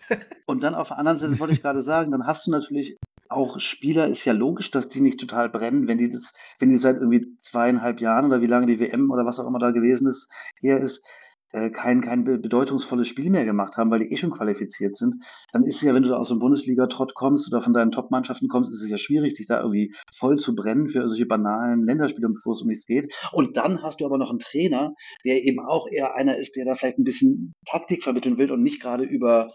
[0.47, 2.97] Und dann auf der anderen Seite wollte ich gerade sagen, dann hast du natürlich
[3.29, 6.77] auch Spieler, ist ja logisch, dass die nicht total brennen, wenn die das, wenn die
[6.77, 10.07] seit irgendwie zweieinhalb Jahren oder wie lange die WM oder was auch immer da gewesen
[10.07, 10.29] ist,
[10.61, 11.05] her ist,
[11.53, 15.23] äh, kein, kein be- bedeutungsvolles Spiel mehr gemacht haben, weil die eh schon qualifiziert sind,
[15.51, 18.47] dann ist es ja, wenn du da aus einem Bundesliga-Trott kommst oder von deinen Top-Mannschaften
[18.47, 22.29] kommst, ist es ja schwierig, dich da irgendwie voll zu brennen für solche banalen Länderspiele,
[22.43, 23.13] wo es um nichts geht.
[23.31, 26.65] Und dann hast du aber noch einen Trainer, der eben auch eher einer ist, der
[26.65, 29.49] da vielleicht ein bisschen Taktik vermitteln will und nicht gerade über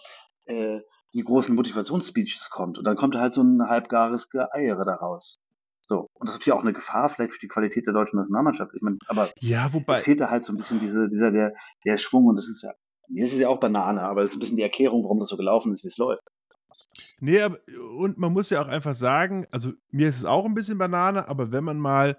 [0.47, 0.79] äh,
[1.15, 2.79] die großen Motivationsspeeches kommt.
[2.79, 5.39] Und dann kommt halt so ein halbgares Geeiere daraus.
[5.83, 6.09] So.
[6.15, 8.73] Und das ist natürlich auch eine Gefahr vielleicht für die Qualität der deutschen Nationalmannschaft.
[8.75, 11.55] Ich meine, aber Ja, wobei, es fehlt da halt so ein bisschen diese, dieser, der,
[11.85, 12.73] der Schwung und das ist ja,
[13.09, 15.29] mir ist es ja auch Banane, aber es ist ein bisschen die Erklärung, warum das
[15.29, 16.29] so gelaufen ist, wie es läuft.
[17.21, 17.59] Nee, aber,
[17.97, 21.27] und man muss ja auch einfach sagen, also mir ist es auch ein bisschen Banane,
[21.27, 22.19] aber wenn man mal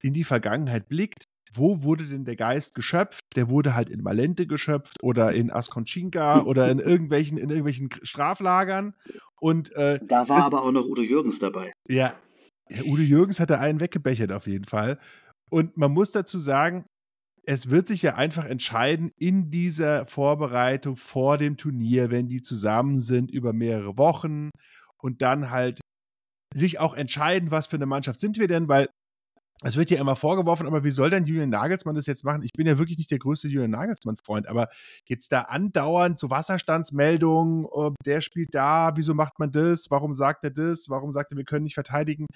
[0.00, 1.24] in die Vergangenheit blickt,
[1.56, 3.20] wo wurde denn der Geist geschöpft?
[3.36, 8.94] Der wurde halt in Malente geschöpft oder in Asconchinca oder in irgendwelchen, in irgendwelchen Straflagern.
[9.40, 11.72] Und äh, Da war Das- aber auch noch Udo Jürgens dabei.
[11.88, 12.14] ja,
[12.70, 14.98] Herr Udo Jürgens hatte einen weggebechert auf jeden Fall.
[15.50, 16.84] Und man muss dazu sagen,
[17.46, 22.98] es wird sich ja einfach entscheiden in dieser Vorbereitung vor dem Turnier, wenn die zusammen
[23.00, 24.48] sind über mehrere Wochen
[25.02, 25.78] und dann halt
[26.54, 28.88] sich auch entscheiden, was für eine Mannschaft sind wir denn, weil
[29.64, 32.42] es wird ja immer vorgeworfen, aber wie soll denn Julian Nagelsmann das jetzt machen?
[32.42, 34.68] Ich bin ja wirklich nicht der größte Julian Nagelsmann-Freund, aber
[35.06, 37.66] jetzt da andauernd so Wasserstandsmeldungen,
[38.04, 41.44] der spielt da, wieso macht man das, warum sagt er das, warum sagt er, wir
[41.44, 42.26] können nicht verteidigen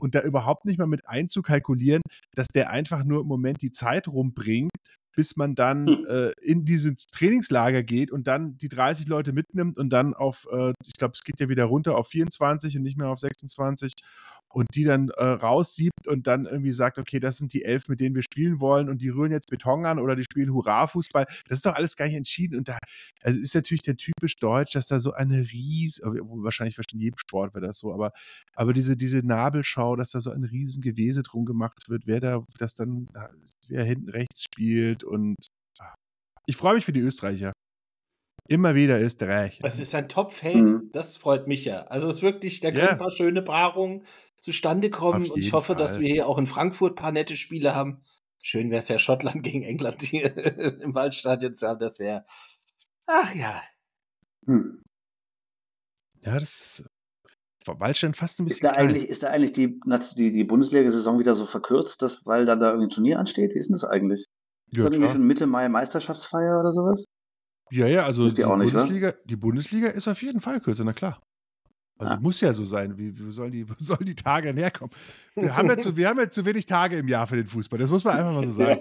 [0.00, 2.02] und da überhaupt nicht mal mit einzukalkulieren,
[2.34, 4.70] dass der einfach nur im Moment die Zeit rumbringt,
[5.18, 6.06] bis man dann Hm.
[6.08, 10.72] äh, in dieses Trainingslager geht und dann die 30 Leute mitnimmt und dann auf, äh,
[10.86, 13.94] ich glaube, es geht ja wieder runter auf 24 und nicht mehr auf 26
[14.52, 18.00] und die dann äh, raussiebt und dann irgendwie sagt, okay, das sind die elf, mit
[18.00, 21.26] denen wir spielen wollen und die rühren jetzt Beton an oder die spielen Hurra-Fußball.
[21.48, 22.78] Das ist doch alles gar nicht entschieden und da
[23.22, 27.18] also ist natürlich der typisch Deutsch, dass da so eine ries, obwohl wahrscheinlich in jedem
[27.18, 28.12] Sport wäre das so, aber,
[28.54, 32.44] aber diese, diese Nabelschau, dass da so ein riesen Gewese drum gemacht wird, wer da,
[32.58, 33.08] das dann,
[33.68, 35.36] wer hinten rechts spielt und
[35.80, 35.94] ah.
[36.46, 37.52] ich freue mich für die Österreicher.
[38.48, 39.60] Immer wieder Österreich.
[39.62, 40.90] Es ist ein Top-Feld, Mhm.
[40.92, 41.82] das freut mich ja.
[41.88, 42.92] Also es ist wirklich, da können Ja.
[42.92, 44.04] ein paar schöne Paarungen
[44.38, 46.00] zustande kommen und ich hoffe, dass Fall.
[46.02, 48.02] wir hier auch in Frankfurt ein paar nette Spiele haben.
[48.40, 50.36] Schön wäre es ja Schottland gegen England hier
[50.82, 51.80] im Waldstadion zu haben.
[51.80, 52.24] Das wäre,
[53.06, 53.62] ach ja.
[54.46, 54.82] Hm.
[56.22, 56.88] Ja, das
[57.64, 58.88] war Waldstein fast ein Ist bisschen da klein.
[58.88, 59.80] eigentlich, ist da eigentlich die,
[60.16, 63.54] die, die Bundesliga-Saison wieder so verkürzt, dass, weil dann da irgendwie ein Turnier ansteht?
[63.54, 64.24] Wie ist denn das eigentlich?
[64.72, 67.04] Ja, ist das schon Mitte Mai Meisterschaftsfeier oder sowas?
[67.70, 68.72] ja, ja, also die ihr auch nicht?
[68.72, 71.20] Bundesliga, die Bundesliga ist auf jeden Fall kürzer, na klar.
[71.98, 72.20] Also Ah.
[72.20, 72.96] muss ja so sein.
[72.96, 74.94] Wie, wie, sollen die, wo sollen die Tage denn herkommen?
[75.34, 77.78] Wir haben, ja zu, wir haben ja zu wenig Tage im Jahr für den Fußball.
[77.78, 78.80] Das muss man einfach mal so sagen.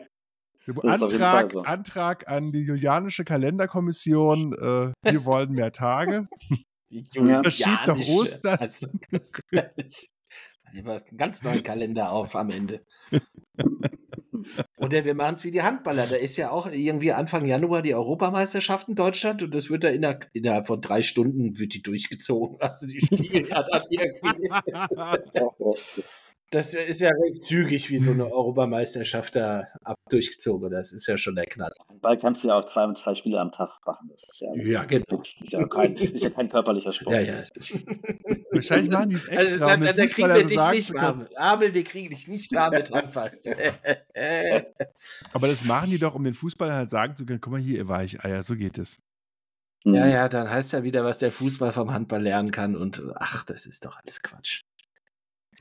[0.84, 1.62] Antrag, so.
[1.62, 4.54] Antrag an die Julianische Kalenderkommission.
[4.54, 6.28] Äh, wir wollen mehr Tage.
[6.90, 7.42] Ja.
[7.42, 8.12] Verschiebt doch Julianische.
[8.12, 8.58] Ostern.
[8.60, 9.32] Also, ganz
[11.16, 12.86] ganz neuen Kalender auf am Ende.
[14.78, 16.06] Oder wir machen es wie die Handballer.
[16.08, 19.90] Da ist ja auch irgendwie Anfang Januar die Europameisterschaft in Deutschland und das wird da
[19.90, 22.60] innerhalb, innerhalb von drei Stunden wird die durchgezogen.
[22.62, 24.50] Also die spielen ja dann irgendwie.
[26.50, 30.70] Das ist ja recht zügig, wie so eine Europameisterschaft da ab durchgezogen.
[30.72, 31.74] Das ist ja schon der Knall.
[32.02, 34.08] Ball kannst du ja auch zwei, zwei Spiele am Tag machen.
[34.10, 35.18] Das ist ja, das Ja, genau.
[35.18, 37.16] Das ist ja kein, ist ja kein körperlicher Sport.
[37.16, 37.44] Ja, ja.
[38.52, 40.94] Wahrscheinlich machen die es Also, extra, da, um da, den da kriegen wir dich nicht
[40.94, 41.28] warm.
[41.36, 43.38] Abel, wir kriegen dich nicht warm mit Handball.
[45.34, 47.78] Aber das machen die doch, um den Fußballer halt sagen zu können, guck mal hier,
[47.78, 49.04] ihr Weicheier, so geht es.
[49.84, 49.96] Hm.
[49.96, 53.44] Ja, ja, dann heißt ja wieder, was der Fußball vom Handball lernen kann und ach,
[53.44, 54.62] das ist doch alles Quatsch.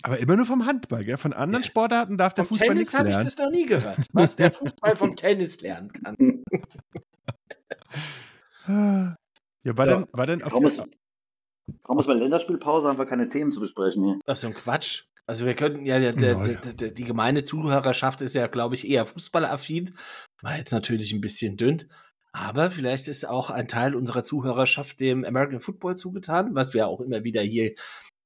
[0.03, 1.17] Aber immer nur vom Handball, gell?
[1.17, 1.67] Von anderen Ja.
[1.69, 3.27] Sportarten darf der Vom Fußball Tennis nichts habe ich lernen.
[3.29, 6.17] das noch nie gehört, was der Fußball vom Tennis lernen kann.
[8.69, 9.91] Ja, war So.
[9.93, 10.83] dann, war dann auf Warum ist,
[11.85, 14.21] warum ist bei Länderspielpause haben wir keine Themen zu besprechen hier?
[14.27, 15.05] Was so ein Quatsch.
[15.27, 16.55] Also wir könnten ja, der, der, Ja, ja.
[16.55, 19.95] der, der, die gemeine Zuhörerschaft ist ja, glaube ich, eher fußballaffin.
[20.43, 21.91] War jetzt natürlich ein bisschen dünn.
[22.33, 27.01] Aber vielleicht ist auch ein Teil unserer Zuhörerschaft dem American Football zugetan, was wir auch
[27.01, 27.75] immer wieder hier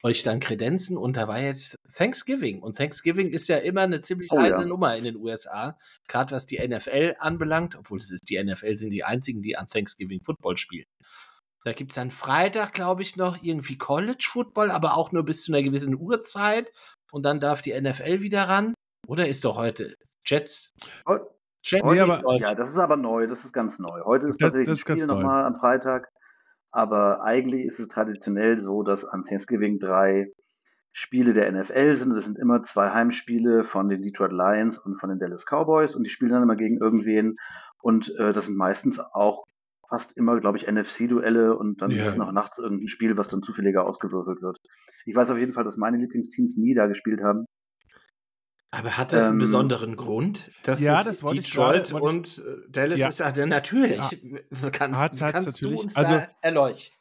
[0.02, 0.96] euch dann kredenzen.
[0.96, 2.62] Und da war jetzt Thanksgiving.
[2.62, 4.66] Und Thanksgiving ist ja immer eine ziemlich Oh heiße ja.
[4.66, 5.76] Nummer in den USA,
[6.08, 9.68] gerade was die NFL anbelangt, obwohl es ist, die NFL sind die einzigen, die an
[9.68, 10.86] Thanksgiving Football spielen.
[11.64, 15.42] Da gibt es dann Freitag, glaube ich, noch irgendwie College Football, aber auch nur bis
[15.42, 16.72] zu einer gewissen Uhrzeit.
[17.12, 18.74] Und dann darf die NFL wieder ran.
[19.06, 20.72] Oder ist doch heute Jets?
[21.62, 24.00] Jets nee, aber, ja, das ist aber neu, das ist ganz neu.
[24.04, 26.08] Heute ist das, tatsächlich das Spiel nochmal am Freitag.
[26.70, 30.32] Aber eigentlich ist es traditionell so, dass an Thanksgiving drei
[30.92, 32.14] Spiele der NFL sind.
[32.14, 36.04] Das sind immer zwei Heimspiele von den Detroit Lions und von den Dallas Cowboys und
[36.04, 37.36] die spielen dann immer gegen irgendwen.
[37.80, 39.44] Und äh, das sind meistens auch
[39.88, 42.04] fast immer, glaube ich, NFC-Duelle und dann ja.
[42.04, 44.58] ist noch nachts irgendein Spiel, was dann zufälliger ausgewürfelt wird.
[45.04, 47.46] Ich weiß auf jeden Fall, dass meine Lieblingsteams nie da gespielt haben.
[48.72, 50.50] Aber hat das ähm, einen besonderen Grund?
[50.62, 53.08] Dass ja, das wollte Detroit ich grade, und ich, äh, Dallas ja.
[53.08, 53.96] ist ja natürlich.
[53.96, 54.10] Ja.
[54.70, 55.76] Kannst, hat's, hat's kannst natürlich.
[55.76, 56.96] du uns also, da erleuchten?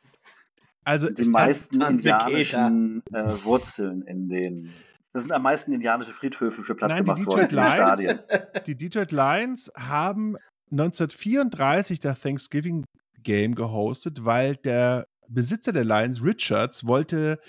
[0.84, 4.73] Also die meisten indianischen äh, Wurzeln in den
[5.12, 8.19] das sind am meisten indianische Friedhöfe für platt Nein, gemacht die Detroit worden Lions,
[8.67, 10.38] Die Detroit Lions haben
[10.71, 12.86] 1934 das Thanksgiving
[13.23, 17.39] Game gehostet, weil der Besitzer der Lions, Richards, wollte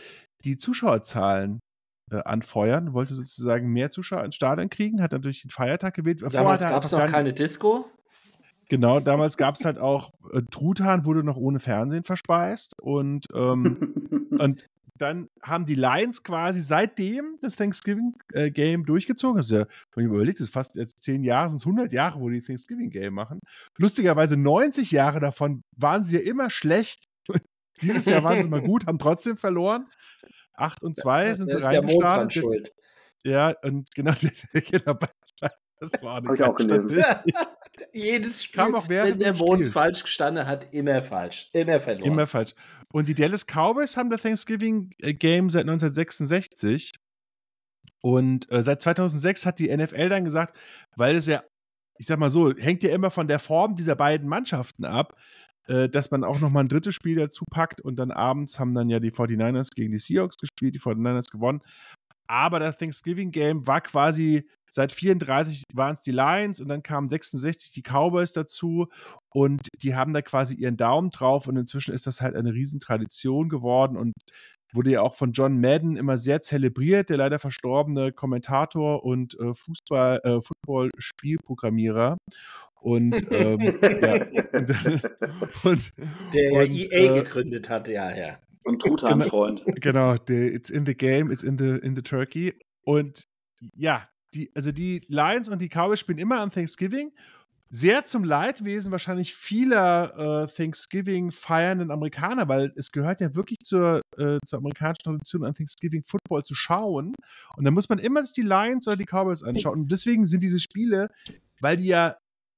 [0.44, 1.60] die Zuschauerzahlen
[2.10, 6.22] äh, anfeuern, wollte sozusagen mehr Zuschauer ins Stadion kriegen, hat dann durch den Feiertag gewählt.
[6.32, 7.86] Damals gab es noch keine Disco.
[8.68, 14.28] Genau, damals gab es halt auch, äh, Truthahn wurde noch ohne Fernsehen verspeist und, ähm,
[14.38, 19.38] und dann haben die Lions quasi seitdem das Thanksgiving-Game äh, durchgezogen.
[19.38, 21.92] Das ist ja, wenn ich überlegt, das ist fast jetzt zehn Jahre, sind es 100
[21.92, 23.40] Jahre, wo die Thanksgiving-Game machen.
[23.76, 27.04] Lustigerweise 90 Jahre davon waren sie ja immer schlecht.
[27.82, 29.86] Dieses Jahr waren sie mal gut, haben trotzdem verloren.
[30.60, 32.72] 8 und 2 ja, sind sie reingestartet.
[33.24, 34.12] Ja, und genau,
[34.70, 34.98] genau
[35.80, 37.02] das war eine Hab ich auch gelesen.
[37.92, 39.70] Jedes Spiel, Kam auch wenn der Mond Spiel.
[39.70, 41.48] falsch gestanden hat, immer falsch.
[41.52, 42.12] Immer verloren.
[42.12, 42.54] Immer falsch.
[42.92, 46.92] Und die Dallas Cowboys haben das Thanksgiving äh, Game seit 1966.
[48.02, 50.56] Und äh, seit 2006 hat die NFL dann gesagt,
[50.96, 51.42] weil es ja,
[51.98, 55.16] ich sag mal so, hängt ja immer von der Form dieser beiden Mannschaften ab,
[55.66, 57.80] dass man auch nochmal ein drittes Spiel dazu packt.
[57.80, 61.60] Und dann abends haben dann ja die 49ers gegen die Seahawks gespielt, die 49ers gewonnen.
[62.26, 67.08] Aber das Thanksgiving Game war quasi seit 34 waren es die Lions und dann kamen
[67.08, 68.86] 66 die Cowboys dazu
[69.34, 73.48] und die haben da quasi ihren Daumen drauf und inzwischen ist das halt eine Riesentradition
[73.48, 74.12] geworden und
[74.72, 79.54] wurde ja auch von John Madden immer sehr zelebriert, der leider verstorbene Kommentator und äh,
[79.54, 82.16] Fußball, äh, Football-Spielprogrammierer.
[82.80, 84.14] Und, ähm, ja,
[84.52, 84.74] und,
[85.64, 85.92] und,
[86.34, 88.38] der ja EA äh, gegründet hat, ja, ja.
[88.62, 89.64] Und Truthahn-Freund.
[89.80, 92.54] Genau, der, it's in the game, it's in the, in the turkey.
[92.84, 93.24] Und
[93.74, 97.12] ja, die, also die Lions und die Cowboys spielen immer an Thanksgiving.
[97.72, 104.00] Sehr zum Leidwesen wahrscheinlich vieler äh, Thanksgiving feiernden Amerikaner, weil es gehört ja wirklich zur,
[104.16, 107.14] äh, zur amerikanischen Tradition an Thanksgiving Football zu schauen.
[107.56, 109.82] Und da muss man immer sich die Lions oder die Cowboys anschauen.
[109.82, 111.10] Und deswegen sind diese Spiele,
[111.60, 112.16] weil die ja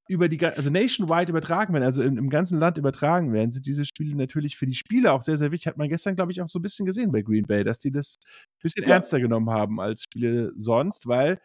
[0.08, 3.84] über die, also nationwide übertragen werden, also im, im, ganzen Land übertragen werden, sind diese
[3.84, 5.68] Spiele natürlich für die Spieler auch sehr, sehr wichtig.
[5.68, 7.90] Hat man gestern, glaube ich, auch so ein bisschen gesehen bei Green Bay, dass die
[7.90, 8.94] das ein bisschen ja.
[8.94, 11.38] ernster genommen haben als Spiele sonst, weil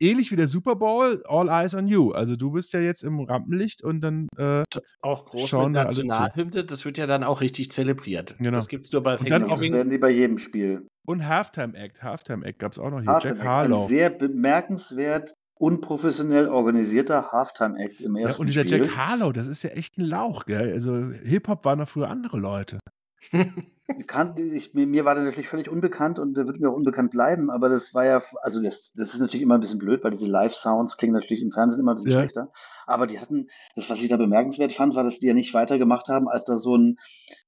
[0.00, 2.12] ähnlich wie der Super Bowl, all eyes on you.
[2.12, 4.64] Also du bist ja jetzt im Rampenlicht und dann äh,
[5.02, 8.36] auch groß schauen mit Nationalhymne, das wird ja dann auch richtig zelebriert.
[8.38, 8.56] Genau.
[8.56, 10.86] Das gibt's nur bei und dann auch, werden die bei jedem Spiel.
[11.06, 13.10] Und Halftime Act, Halftime Act gab es auch noch hier.
[13.10, 13.82] Halftime Jack Harlow.
[13.82, 18.78] Ein sehr bemerkenswert unprofessionell organisierter Halftime-Act im ersten ja, und dieser Spiel.
[18.78, 20.72] Jack Harlow, das ist ja echt ein Lauch, gell?
[20.72, 22.80] Also Hip-Hop waren noch früher andere Leute.
[24.06, 27.50] Kann, ich, mir war der natürlich völlig unbekannt und der wird mir auch unbekannt bleiben,
[27.50, 30.28] aber das war ja, also das, das ist natürlich immer ein bisschen blöd, weil diese
[30.28, 32.18] Live-Sounds klingen natürlich im Fernsehen immer ein bisschen ja.
[32.18, 32.52] schlechter.
[32.86, 36.08] Aber die hatten, das, was ich da bemerkenswert fand, war, dass die ja nicht weitergemacht
[36.08, 36.98] haben, als da so ein,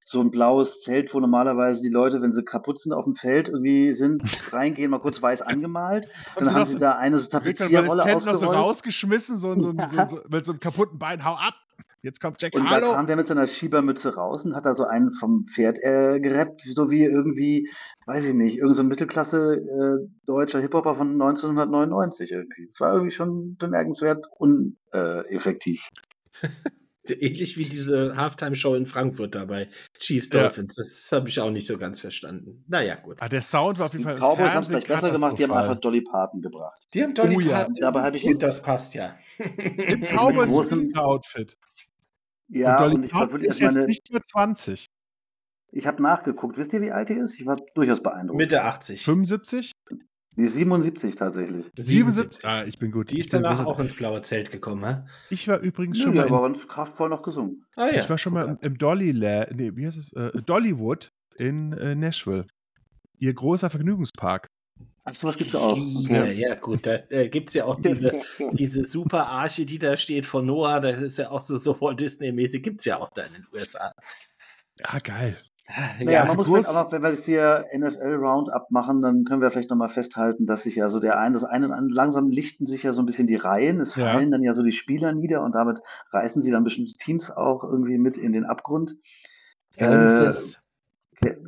[0.05, 3.49] so ein blaues Zelt, wo normalerweise die Leute, wenn sie kaputt sind auf dem Feld
[3.49, 6.09] irgendwie sind, reingehen, mal kurz weiß angemalt.
[6.35, 8.27] Und dann haben sie da eine so Tapezierrolle ausgerollt.
[8.27, 10.09] Noch so rausgeschmissen, so, so, ja.
[10.09, 11.55] so, mit so einem kaputten Bein, hau ab!
[12.03, 12.89] Jetzt kommt Jack Und Harlow.
[12.89, 16.19] da kam der mit seiner Schiebermütze raus und hat da so einen vom Pferd äh,
[16.19, 17.71] gerappt, so wie irgendwie,
[18.07, 22.65] weiß ich nicht, irgendein so Mittelklasse äh, deutscher Hip-Hopper von 1999 irgendwie.
[22.67, 25.89] Das war irgendwie schon bemerkenswert uneffektiv.
[27.09, 30.77] Ähnlich wie diese Halftime-Show in Frankfurt dabei, Chiefs Dolphins.
[30.77, 30.83] Ja.
[30.83, 32.65] Das habe ich auch nicht so ganz verstanden.
[32.69, 33.17] Naja, gut.
[33.19, 34.15] Ah, der Sound war auf jeden Fall.
[34.15, 36.87] Die Cowboys haben es gleich besser gemacht, die haben einfach Dolly Parton gebracht.
[36.95, 37.75] Die haben Dolly oh, Parton.
[37.75, 37.91] Ja.
[37.91, 38.25] Dabei habe ich.
[38.25, 39.17] Und das passt ja.
[39.39, 41.57] Im Cowboys Outfit.
[42.53, 44.87] Ja, und, und ich war wirklich ist jetzt meine, nicht mehr 20.
[45.73, 46.59] Ich habe nachgeguckt.
[46.59, 47.41] Wisst ihr, wie alt die ist?
[47.41, 48.37] Ich war durchaus beeindruckt.
[48.37, 49.05] Mitte 80.
[49.05, 49.73] 75?
[50.37, 51.71] Die ist 77 tatsächlich.
[51.77, 52.45] 77?
[52.47, 53.11] Ah, ich bin gut.
[53.11, 55.03] Die ist danach auch ins blaue Zelt gekommen, hä?
[55.31, 56.21] Ich war übrigens schon mal.
[56.21, 57.65] Ja, aber uns kraftvoll noch gesungen.
[57.77, 58.03] Ah, ja.
[58.03, 60.13] Ich war schon mal im, im Dolly, nee, wie heißt es?
[60.13, 62.47] Äh, Dollywood in äh, Nashville.
[63.19, 64.47] Ihr großer Vergnügungspark.
[65.05, 65.77] Ach, sowas gibt es auch.
[65.77, 66.15] Okay.
[66.15, 66.87] Ja, ja, gut.
[66.87, 68.13] Da äh, gibt es ja auch diese,
[68.53, 70.81] diese super Arche, die da steht von Noah.
[70.81, 72.63] Das ist ja auch so, so Walt Disney-mäßig.
[72.63, 73.93] Gibt es ja auch da in den USA.
[74.79, 75.37] Ja, geil.
[76.01, 79.41] Naja, ja, man muss vielleicht aber, wenn wir jetzt hier NFL Roundup machen, dann können
[79.41, 82.31] wir vielleicht nochmal festhalten, dass sich ja so der eine, das eine und andere, langsam
[82.31, 83.81] lichten sich ja so ein bisschen die Reihen.
[83.81, 84.13] Es ja.
[84.13, 85.81] fallen dann ja so die Spieler nieder und damit
[86.13, 88.97] reißen sie dann bestimmte Teams auch irgendwie mit in den Abgrund.
[89.77, 90.55] Kansas.
[90.55, 90.62] Äh,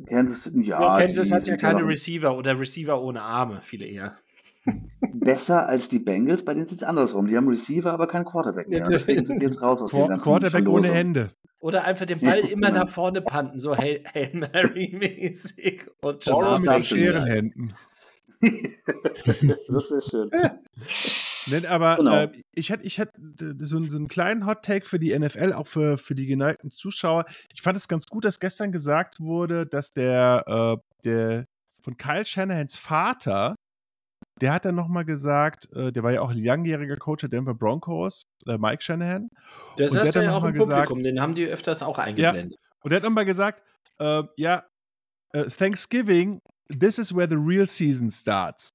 [0.07, 0.99] Kansas, ja.
[0.99, 4.17] Kansas hat ja keine Receiver oder Receiver ohne Arme, viele eher.
[5.13, 7.27] Besser als die Bengals, bei denen sieht es andersrum.
[7.27, 8.83] Die haben Receiver, aber keinen Quarterback mehr.
[8.83, 11.29] Deswegen sind die jetzt raus aus dem ganzen Quarterback ohne Hände.
[11.59, 15.87] Oder einfach den Ball immer nach vorne panten, so Hail, Hail Mary-mäßig.
[16.01, 17.73] Und Borrow mit Scherenhänden.
[18.41, 20.31] das wäre schön.
[21.47, 22.15] Nein, aber genau.
[22.15, 23.09] äh, ich hatte ich hätt
[23.59, 27.25] so, so, einen kleinen Hot-Take für die NFL, auch für, für die geneigten Zuschauer.
[27.53, 31.45] Ich fand es ganz gut, dass gestern gesagt wurde, dass der, äh, der
[31.83, 33.55] von Kyle Shanahans Vater
[34.41, 38.25] der hat dann nochmal gesagt, äh, der war ja auch langjähriger Coach der Denver Broncos,
[38.47, 39.29] äh, Mike Shanahan.
[39.77, 41.97] Das und der hat dann ja auch im gesagt, Publikum, den haben die öfters auch
[41.97, 42.59] eingeblendet.
[42.59, 43.63] Ja, und der hat nochmal gesagt,
[43.99, 44.63] äh, ja,
[45.31, 48.69] äh, Thanksgiving, this is where the real season starts.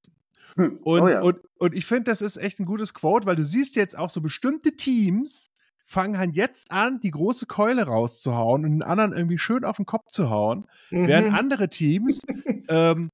[0.60, 0.78] Hm.
[0.82, 1.22] Und, oh ja.
[1.22, 4.10] und, und ich finde, das ist echt ein gutes Quote, weil du siehst jetzt auch
[4.10, 9.38] so bestimmte Teams, fangen halt jetzt an, die große Keule rauszuhauen und den anderen irgendwie
[9.38, 11.08] schön auf den Kopf zu hauen, mhm.
[11.08, 12.22] während andere Teams
[12.68, 13.10] ähm,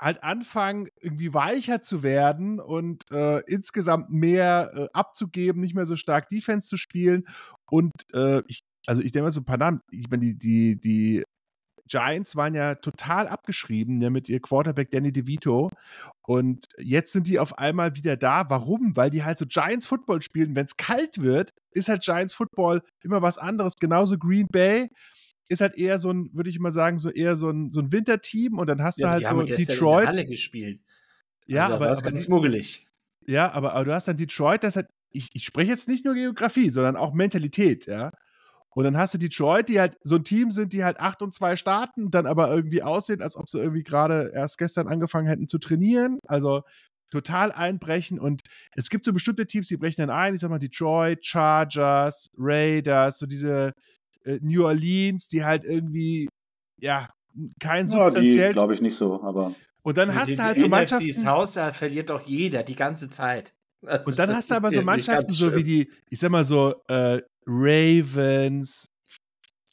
[0.00, 5.96] halt anfangen, irgendwie weicher zu werden und äh, insgesamt mehr äh, abzugeben, nicht mehr so
[5.96, 7.26] stark Defense zu spielen.
[7.70, 10.80] Und äh, ich, also ich denke mal so ein paar Namen, ich meine, die, die,
[10.80, 11.24] die
[11.88, 15.70] Giants waren ja total abgeschrieben, ja, mit ihr Quarterback Danny DeVito.
[16.22, 18.48] Und jetzt sind die auf einmal wieder da.
[18.48, 18.96] Warum?
[18.96, 20.56] Weil die halt so Giants Football spielen.
[20.56, 23.74] Wenn es kalt wird, ist halt Giants Football immer was anderes.
[23.78, 24.88] Genauso Green Bay
[25.48, 27.92] ist halt eher so ein, würde ich mal sagen, so eher so ein, so ein
[27.92, 30.06] Winterteam und dann hast ja, du halt so Detroit.
[30.06, 30.80] Halle gespielt.
[31.46, 31.86] Ja, also, aber.
[31.88, 32.86] Das ist ganz muggelig.
[33.26, 36.14] Ja, aber, aber du hast dann Detroit, das hat, ich, ich spreche jetzt nicht nur
[36.14, 38.12] Geografie, sondern auch Mentalität, ja.
[38.74, 41.32] Und dann hast du Detroit, die halt so ein Team sind, die halt 8 und
[41.32, 45.46] 2 starten, dann aber irgendwie aussehen, als ob sie irgendwie gerade erst gestern angefangen hätten
[45.48, 46.18] zu trainieren.
[46.26, 46.62] Also
[47.10, 48.18] total einbrechen.
[48.18, 48.42] Und
[48.74, 50.34] es gibt so bestimmte Teams, die brechen dann ein.
[50.34, 53.72] Ich sag mal Detroit, Chargers, Raiders, so diese,
[54.24, 56.28] äh, New Orleans, die halt irgendwie,
[56.80, 57.08] ja,
[57.60, 58.52] kein ja, substanziell.
[58.52, 59.54] glaube ich nicht so, aber.
[59.82, 61.06] Und dann hast du halt so Mannschaften.
[61.06, 63.54] Dieses Haus, da verliert doch jeder die ganze Zeit.
[63.84, 66.74] Also, und dann hast du aber so Mannschaften, so wie die, ich sag mal so,
[66.88, 68.88] äh, Ravens,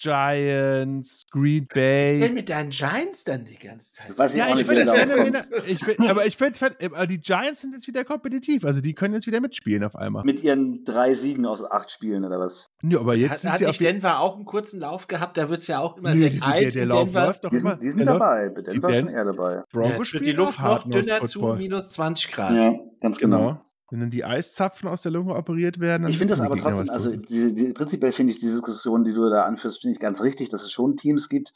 [0.01, 2.13] Giants, Green Bay.
[2.13, 4.10] Was denn mit deinen Giants dann die ganze Zeit?
[4.10, 4.88] Ich ja, ich finde,
[5.77, 8.65] find, aber ich finde, die Giants sind jetzt wieder kompetitiv.
[8.65, 10.23] Also die können jetzt wieder mitspielen auf einmal.
[10.23, 12.71] Mit ihren drei Siegen aus acht Spielen oder was?
[12.81, 15.38] Ja, aber jetzt hat, sind hat sie auf Denver auch einen kurzen Lauf gehabt.
[15.38, 16.62] Da wird es ja auch immer Nö, sehr kalt.
[16.62, 17.71] Der, der Lauf läuft doch die immer.
[17.73, 18.49] Sind, die sind dabei.
[18.49, 19.63] Denver ist schon eher dabei.
[19.71, 22.53] Broncos ja, wird die Luft noch dünner zu minus 20 Grad.
[22.55, 23.62] Ja, ganz genau.
[23.91, 26.08] Wenn dann die Eiszapfen aus der Lunge operiert werden.
[26.08, 29.30] Ich finde das aber trotzdem, also die, die, prinzipiell finde ich die Diskussion, die du
[29.30, 31.51] da anführst, finde ich ganz richtig, dass es schon Teams gibt,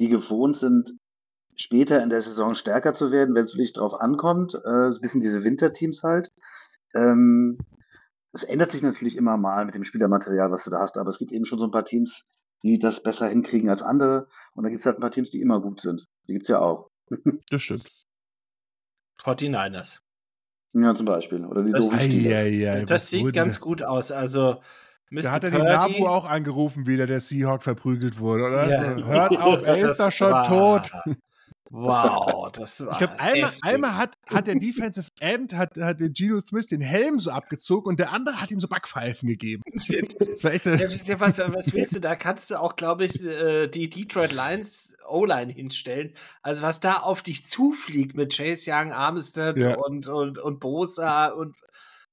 [0.00, 0.98] die gewohnt sind,
[1.54, 4.54] später in der Saison stärker zu werden, wenn es wirklich drauf ankommt.
[4.54, 6.32] Äh, ein bisschen diese Winterteams halt.
[6.92, 7.58] Ähm,
[8.32, 11.18] es ändert sich natürlich immer mal mit dem Spielermaterial, was du da hast, aber es
[11.18, 12.26] gibt eben schon so ein paar Teams,
[12.64, 14.28] die das besser hinkriegen als andere.
[14.54, 16.08] Und da gibt es halt ein paar Teams, die immer gut sind.
[16.26, 16.90] Die gibt es ja auch.
[17.50, 17.88] das stimmt.
[19.22, 20.00] 49ers.
[20.78, 21.44] Ja, zum Beispiel.
[21.44, 24.10] Oder die das, ei, das sieht ganz gut aus.
[24.10, 24.60] Also,
[25.08, 25.22] Mr.
[25.22, 28.68] Da hat er den Nabu auch angerufen, wie der, der Seahawk verprügelt wurde, oder?
[28.68, 28.78] Ja.
[28.78, 30.92] Also, hört auf, er ist doch schon tot.
[31.70, 32.92] Wow, das war.
[32.92, 36.80] Ich glaube, einmal, einmal hat, hat der Defensive End, hat, hat der Gino Smith den
[36.80, 39.62] Helm so abgezogen und der andere hat ihm so Backpfeifen gegeben.
[40.18, 42.00] Das war echt, ja, was, was willst du?
[42.00, 46.12] Da kannst du auch, glaube ich, äh, die Detroit Lions O-Line hinstellen.
[46.42, 49.76] Also, was da auf dich zufliegt mit Chase Young, Armstead ja.
[49.76, 51.56] und, und, und Bosa und,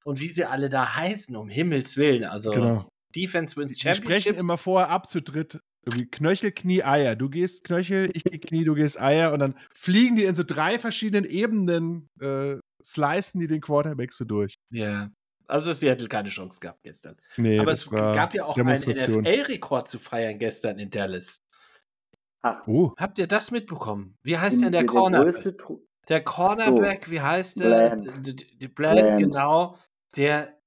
[0.04, 2.24] und wie sie alle da heißen, um Himmels Willen.
[2.24, 2.88] Also, genau.
[3.16, 4.06] Defense wins Championship.
[4.06, 7.16] Die sprechen immer vorher ab zu dritt irgendwie Knöchel, Knie, Eier.
[7.16, 10.44] Du gehst Knöchel, ich gehe Knie, du gehst Eier und dann fliegen die in so
[10.46, 14.56] drei verschiedenen Ebenen, äh, slicen die den Quarterback so durch.
[14.70, 15.10] Ja.
[15.48, 17.18] Also Seattle keine Chance gehabt gestern.
[17.38, 21.44] Nee, Aber es gab ja auch einen NFL-Rekord zu feiern gestern in Dallas.
[22.42, 22.66] Ach.
[22.66, 22.94] Oh.
[22.98, 24.18] Habt ihr das mitbekommen?
[24.24, 25.56] Wie heißt denn der, der Cornerback?
[26.10, 27.12] Der Cornerback, so.
[27.12, 27.98] wie heißt der?
[27.98, 28.24] Bland.
[28.58, 29.78] Bland, Bland, genau.
[30.16, 30.58] Der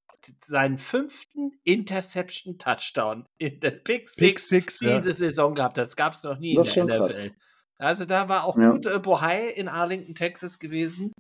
[0.44, 5.12] seinen fünften Interception Touchdown in der Pick Six, Pick Six diese ja.
[5.12, 5.78] Saison gehabt.
[5.78, 7.28] Das gab es noch nie das in der NFL.
[7.28, 7.36] Krass.
[7.78, 8.70] Also da war auch ja.
[8.70, 11.12] gut äh, Bohai in Arlington, Texas gewesen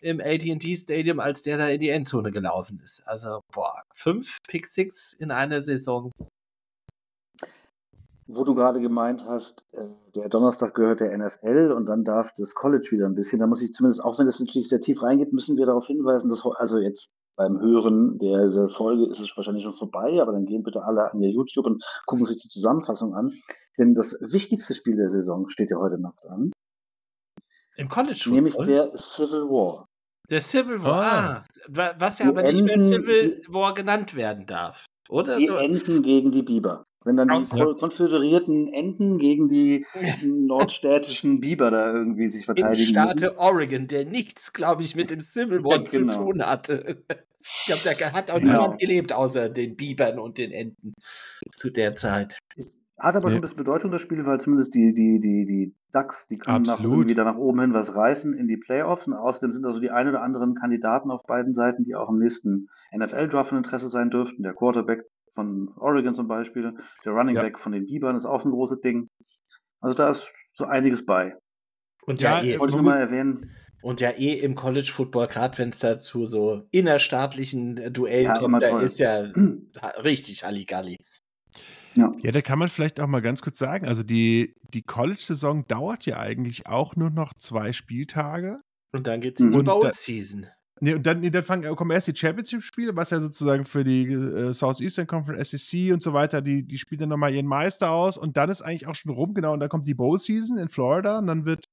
[0.00, 3.02] im AT&T Stadium, als der da in die Endzone gelaufen ist.
[3.06, 6.10] Also boah, fünf Pick Six in einer Saison.
[8.26, 12.54] Wo du gerade gemeint hast, äh, der Donnerstag gehört der NFL und dann darf das
[12.54, 13.38] College wieder ein bisschen.
[13.38, 16.30] Da muss ich zumindest, auch wenn das natürlich sehr tief reingeht, müssen wir darauf hinweisen,
[16.30, 20.62] dass also jetzt beim Hören der, Folge ist es wahrscheinlich schon vorbei, aber dann gehen
[20.62, 23.32] bitte alle an ihr YouTube und gucken sich die Zusammenfassung an.
[23.78, 26.52] Denn das wichtigste Spiel der Saison steht ja heute Nacht an.
[27.76, 28.32] Im College Football?
[28.34, 29.86] Nämlich der Civil War.
[30.30, 31.30] Der Civil War, Ah.
[31.38, 31.44] ah.
[31.68, 34.86] wa- was ja Die aber nicht mehr Civil die- War genannt werden darf.
[35.08, 35.54] Oder Die so?
[35.56, 36.84] Enten gegen die Biber.
[37.04, 39.84] Wenn dann die ko- konföderierten Enten gegen die
[40.22, 43.18] nordstädtischen Biber da irgendwie sich Im verteidigen müssen.
[43.18, 46.24] Staate Oregon, der nichts, glaube ich, mit dem Civil War Ja, zu genau.
[46.24, 47.04] tun hatte.
[47.42, 48.52] Ich glaube, da hat auch Genau.
[48.62, 50.94] niemand gelebt, außer den Bibern und den Enten
[51.54, 52.38] zu der Zeit.
[52.56, 53.30] Ist, hat aber Ja.
[53.32, 56.62] schon ein bisschen Bedeutung, das Spiel, weil zumindest die, die, die, die Ducks, die können
[56.62, 59.06] nach, da nach oben hin was reißen in die Playoffs.
[59.08, 62.18] Und außerdem sind also die ein oder anderen Kandidaten auf beiden Seiten, die auch im
[62.18, 64.42] nächsten NFL-Draft von Interesse sein dürften.
[64.42, 65.02] Der Quarterback
[65.34, 66.74] von Oregon zum Beispiel,
[67.04, 67.42] der Running Ja.
[67.42, 69.08] Back von den Bibern ist auch ein großes Ding.
[69.80, 71.36] Also da ist so einiges bei.
[72.06, 73.50] Und Ja, ja, eh, Wollte ich nur mal erwähnen.
[73.82, 78.38] und ja eh im College Football, gerade wenn es dazu so innerstaatlichen äh, Duellen Ja,
[78.38, 78.82] kommt, da toll.
[78.84, 79.30] ist ja
[80.02, 80.96] richtig Halligalli.
[81.96, 86.06] Ja, da kann man vielleicht auch mal ganz kurz sagen, also die, die College-Saison dauert
[86.06, 88.60] ja eigentlich auch nur noch zwei Spieltage.
[88.92, 90.46] Und dann geht's in die Bowl-Season.
[90.80, 94.12] Nee, und dann, nee, dann fangen, kommen erst die Championship-Spiele, was ja sozusagen für die
[94.12, 98.18] äh, Southeastern Conference, SEC und so weiter, die, die spielen dann nochmal ihren Meister aus
[98.18, 101.18] und dann ist eigentlich auch schon rum, genau, und dann kommt die Bowl-Season in Florida
[101.18, 101.66] und dann wird,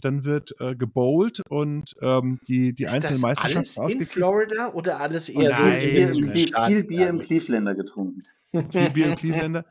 [0.00, 4.06] dann wird äh, gebowlt und ähm, die, die Ist einzelnen das Meisterschaften alles in.
[4.06, 8.22] Florida oder alles eher Nein, so viel, im, viel, viel Bier im Clevelander getrunken.
[8.52, 9.64] Viel Bier in Clevelander.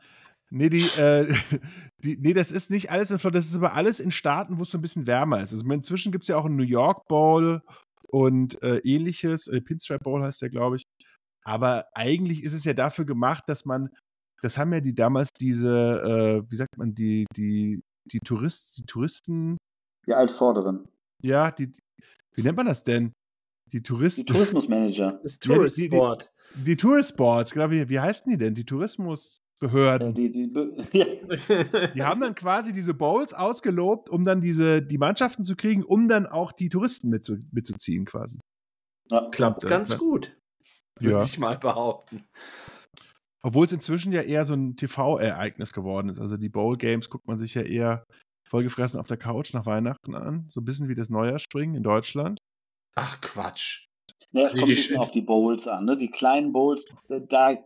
[0.50, 1.32] Nee, die, äh,
[2.04, 4.62] die, nee, das ist nicht alles in Florida, das ist aber alles in Staaten, wo
[4.62, 5.52] es so ein bisschen wärmer ist.
[5.52, 7.62] Also inzwischen gibt es ja auch einen New York Bowl
[8.10, 9.48] und äh, ähnliches.
[9.48, 10.82] Äh, Pinstripe Bowl heißt der, glaube ich.
[11.44, 13.90] Aber eigentlich ist es ja dafür gemacht, dass man,
[14.42, 17.80] das haben ja die damals diese, äh, wie sagt man, die, die,
[18.10, 19.56] die, Tourist, die Touristen,
[20.06, 20.88] Die Altvorderen.
[21.22, 21.72] ja, die,
[22.34, 23.12] wie nennt man das denn?
[23.72, 25.20] Die Die Touristen, Tourismusmanager.
[25.22, 26.30] Das Ja, die- Tourist die- die- Board.
[26.54, 28.54] die Tourist Boards, genau, wie, wie heißen die denn?
[28.54, 28.64] Die
[29.60, 30.10] Tourismusbehörden.
[30.10, 30.52] Äh, die, die,
[30.98, 31.88] ja.
[31.94, 36.08] Die haben dann quasi diese Bowls ausgelobt, um dann diese, die Mannschaften zu kriegen, um
[36.08, 38.38] dann auch die Touristen mitzu, mitzuziehen quasi.
[39.10, 39.28] Ja.
[39.30, 40.36] Klappt äh, ganz na- gut,
[41.00, 41.24] würde Ja.
[41.24, 42.24] ich mal behaupten.
[43.42, 46.18] Obwohl es inzwischen ja eher so ein TV-Ereignis geworden ist.
[46.20, 48.04] Also die Bowl-Games guckt man sich ja eher
[48.48, 50.46] vollgefressen auf der Couch nach Weihnachten an.
[50.48, 52.38] So ein bisschen wie das Neujahrspringen in Deutschland.
[52.96, 53.86] Ach Quatsch.
[54.32, 55.84] Ja, es kommt die- bisschen auf die Bowls an.
[55.84, 55.96] Ne?
[55.96, 56.86] Die kleinen Bowls,
[57.28, 57.56] da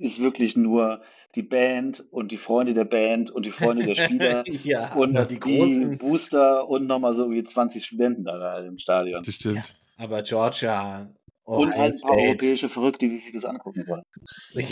[0.00, 1.02] ist wirklich nur
[1.34, 5.26] die Band und die Freunde der Band und die Freunde der Spieler ja, und aber
[5.26, 5.98] die, die großen.
[5.98, 9.22] Booster und nochmal so wie 20 Studenten da, da im Stadion.
[9.22, 9.74] Das stimmt.
[9.96, 11.10] Aber Georgia.
[11.44, 14.02] und Ohio halt ein paar europäische Verrückte, die sich das angucken wollen.
[14.54, 14.64] Ja.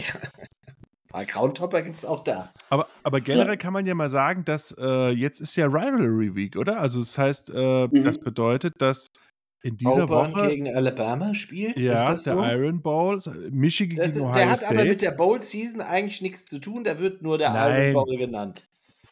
[1.12, 2.52] Ein paar Groundhopper gibt es auch da.
[2.68, 6.56] Aber, aber generell kann man ja mal sagen, dass äh, jetzt ist ja Rivalry Week,
[6.56, 6.78] oder?
[6.80, 8.04] Also das heißt, äh, Mhm.
[8.04, 9.06] das bedeutet, dass
[9.62, 11.78] in dieser Auburn Woche gegen Alabama spielt.
[11.78, 12.44] ja, ist das der so?
[12.44, 13.18] Iron Bowl,
[13.50, 14.74] Michigan Das, gegen der Ohio hat State.
[14.74, 16.84] aber mit der Bowl Season eigentlich nichts zu tun.
[16.84, 17.92] Da wird nur der Nein.
[17.92, 18.66] Iron Bowl genannt.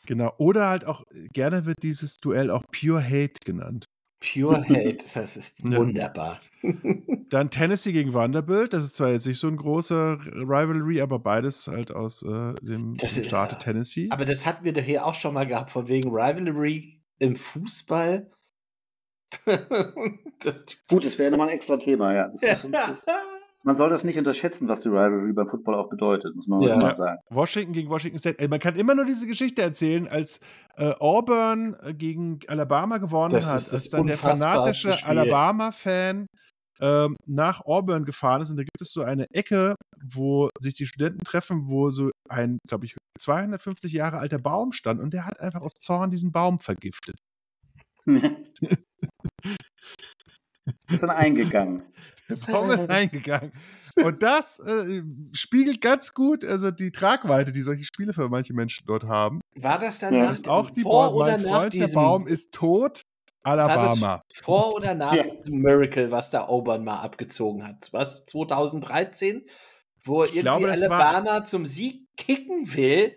[0.06, 0.32] Genau.
[0.38, 3.86] Oder halt auch, gerne wird dieses Duell auch Pure Hate genannt.
[4.20, 4.98] Pure Hate.
[5.14, 6.40] Das ist wunderbar.
[7.30, 8.72] Dann Tennessee gegen Vanderbilt.
[8.72, 12.96] Das ist zwar jetzt nicht so ein großer Rivalry, aber beides halt aus äh, dem,
[12.96, 14.08] Das dem ist- Staate Tennessee.
[14.10, 18.30] Aber das hatten wir doch hier auch schon mal gehabt, von wegen Rivalry im Fußball.
[20.40, 22.28] das, Gut, das wäre nochmal ein extra Thema, ja.
[22.28, 23.02] Das ist, das,
[23.64, 26.76] man soll das nicht unterschätzen, was die Rivalry beim Football auch bedeutet, muss man Ja.
[26.76, 27.18] mal sagen.
[27.30, 28.38] Washington gegen Washington State.
[28.38, 30.40] Ey, man kann immer nur diese Geschichte erzählen, als
[30.76, 34.94] äh, Auburn äh, gegen Alabama gewonnen Das hat, ist das als dann der fanatische.
[35.06, 36.26] Alabama-Fan
[36.80, 40.86] ähm, nach Auburn gefahren ist und da gibt es so eine Ecke, wo sich die
[40.86, 45.40] Studenten treffen, wo so ein, glaube ich, 250 Jahre alter Baum stand und der hat
[45.40, 47.16] einfach aus Zorn diesen Baum vergiftet.
[50.88, 51.82] Ist dann eingegangen.
[52.28, 53.52] Der Baum ist reingegangen.
[53.96, 55.02] Und das äh,
[55.32, 59.40] spiegelt ganz gut also die Tragweite, die solche Spiele für manche Menschen dort haben.
[59.56, 60.24] War das dann Ja.
[60.24, 63.02] nach, ist auch die vor Baum, oder mein nach Freund, der diesem, Baum ist tot,
[63.42, 64.22] Alabama.
[64.34, 65.24] vor oder nach Ja.
[65.24, 67.88] diesem Miracle, was da Auburn mal abgezogen hat?
[67.92, 69.44] Was 2013,
[70.02, 73.14] wo Ich irgendwie glaube, das war- Alabama zum Sieg kicken will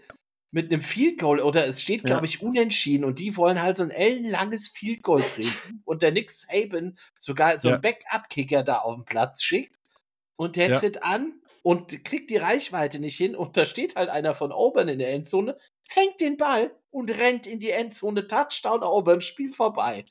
[0.58, 3.84] mit einem Field Goal oder es steht glaube ich unentschieden und die wollen halt so
[3.84, 8.80] ein ellenlanges Field Goal trinken und der Nick Saban sogar so einen Backup Kicker da
[8.80, 9.76] auf den Platz schickt
[10.36, 10.80] und der Ja.
[10.80, 14.88] tritt an und kriegt die Reichweite nicht hin und da steht halt einer von Auburn
[14.88, 20.06] in der Endzone, fängt den Ball und rennt in die Endzone Touchdown Auburn Spiel vorbei.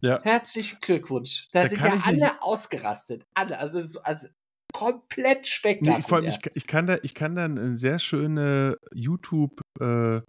[0.00, 0.22] Ja.
[0.22, 1.48] Herzlichen Glückwunsch.
[1.52, 3.24] Da, Da sind ja alle nicht- ausgerastet.
[3.34, 3.58] Alle.
[3.58, 4.28] Also, so- also
[4.72, 6.02] komplett Nee, spektakulär.
[6.02, 10.20] vor allem, ich, ich, kann da, ich kann da eine sehr schöne YouTube äh,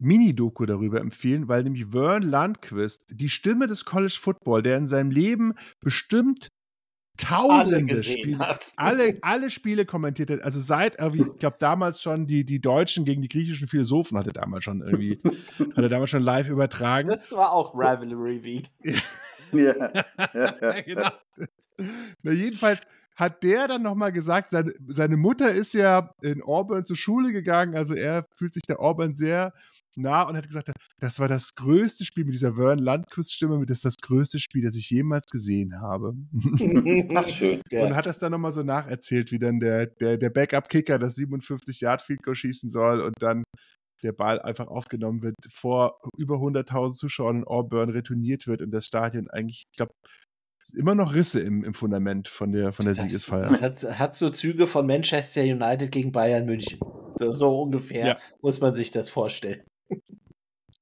[0.00, 5.10] Mini-Doku darüber empfehlen, weil nämlich Vern Lundquist, die Stimme des College Football, der in seinem
[5.10, 6.48] Leben bestimmt
[7.16, 8.72] tausende alle Spiele, hat.
[8.76, 10.42] Alle, alle Spiele kommentiert hat.
[10.42, 14.64] Also seit, ich glaube damals schon die, die Deutschen gegen die griechischen Philosophen hatte damals
[14.64, 15.20] schon irgendwie,
[15.58, 17.08] hat er damals schon live übertragen.
[17.08, 18.68] Das war auch Rivalry Week.
[19.52, 19.92] ja.
[20.34, 21.10] ja, genau.
[22.22, 26.96] Na, jedenfalls hat der dann nochmal gesagt, seine, seine Mutter ist ja in Auburn zur
[26.96, 29.52] Schule gegangen, also er fühlt sich der Auburn sehr
[29.96, 33.84] nah und hat gesagt, das war das größte Spiel mit dieser Vern Landquist-Stimme, das ist
[33.84, 36.14] das größte Spiel, das ich jemals gesehen habe.
[37.14, 37.60] Ach, schön.
[37.70, 41.80] Und hat das dann nochmal so nacherzählt, wie dann der, der, der Backup-Kicker das 57
[41.82, 43.44] Yard field goal schießen soll und dann
[44.02, 48.86] der Ball einfach aufgenommen wird, vor über 100.000 Zuschauern in Auburn retourniert wird und das
[48.86, 49.92] Stadion eigentlich, ich glaube,
[50.74, 53.42] immer noch Risse im, im Fundament von der, von der das, Siegesfeier.
[53.42, 56.78] Das hat, hat, so Züge von Manchester United gegen Bayern München.
[57.16, 58.18] So, so ungefähr ja.
[58.40, 59.62] muss man sich das vorstellen.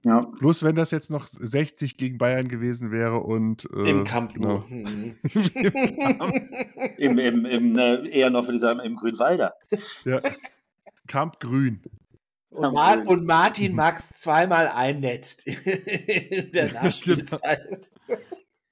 [0.05, 0.21] Ja.
[0.39, 4.65] Bloß wenn das jetzt noch 60 gegen Bayern gewesen wäre und äh, im Camp genau.
[4.69, 5.15] Mhm.
[6.97, 9.55] Im, im, im, äh, eher noch, würde ich sagen, im Grünwalder.
[10.05, 10.21] Ja.
[11.07, 11.83] Camp Grün.
[12.51, 16.83] Und, Mar und, Martin Max zweimal einnetzt in der genau.
[16.83, 17.91] Nachspielzeit.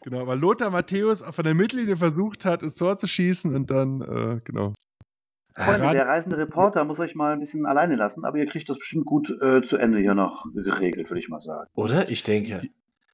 [0.02, 0.26] Genau.
[0.26, 4.40] weil Lothar Matthäus von der Mittellinie versucht hat, ins Tor zu schießen und dann, äh,
[4.44, 4.74] genau,
[5.64, 8.78] Freunde, der reisende Reporter muss euch mal ein bisschen alleine lassen, aber ihr kriegt das
[8.78, 11.68] bestimmt gut äh, zu Ende hier noch geregelt, würde ich mal sagen.
[11.74, 12.08] Oder?
[12.08, 12.62] Ich denke.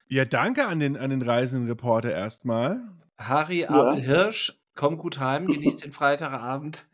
[0.09, 2.83] Ja, danke an den, an den reisenden Reporter erstmal.
[3.17, 3.95] Harry ja.
[3.95, 6.87] Hirsch, komm gut heim, genießt den Freitagabend.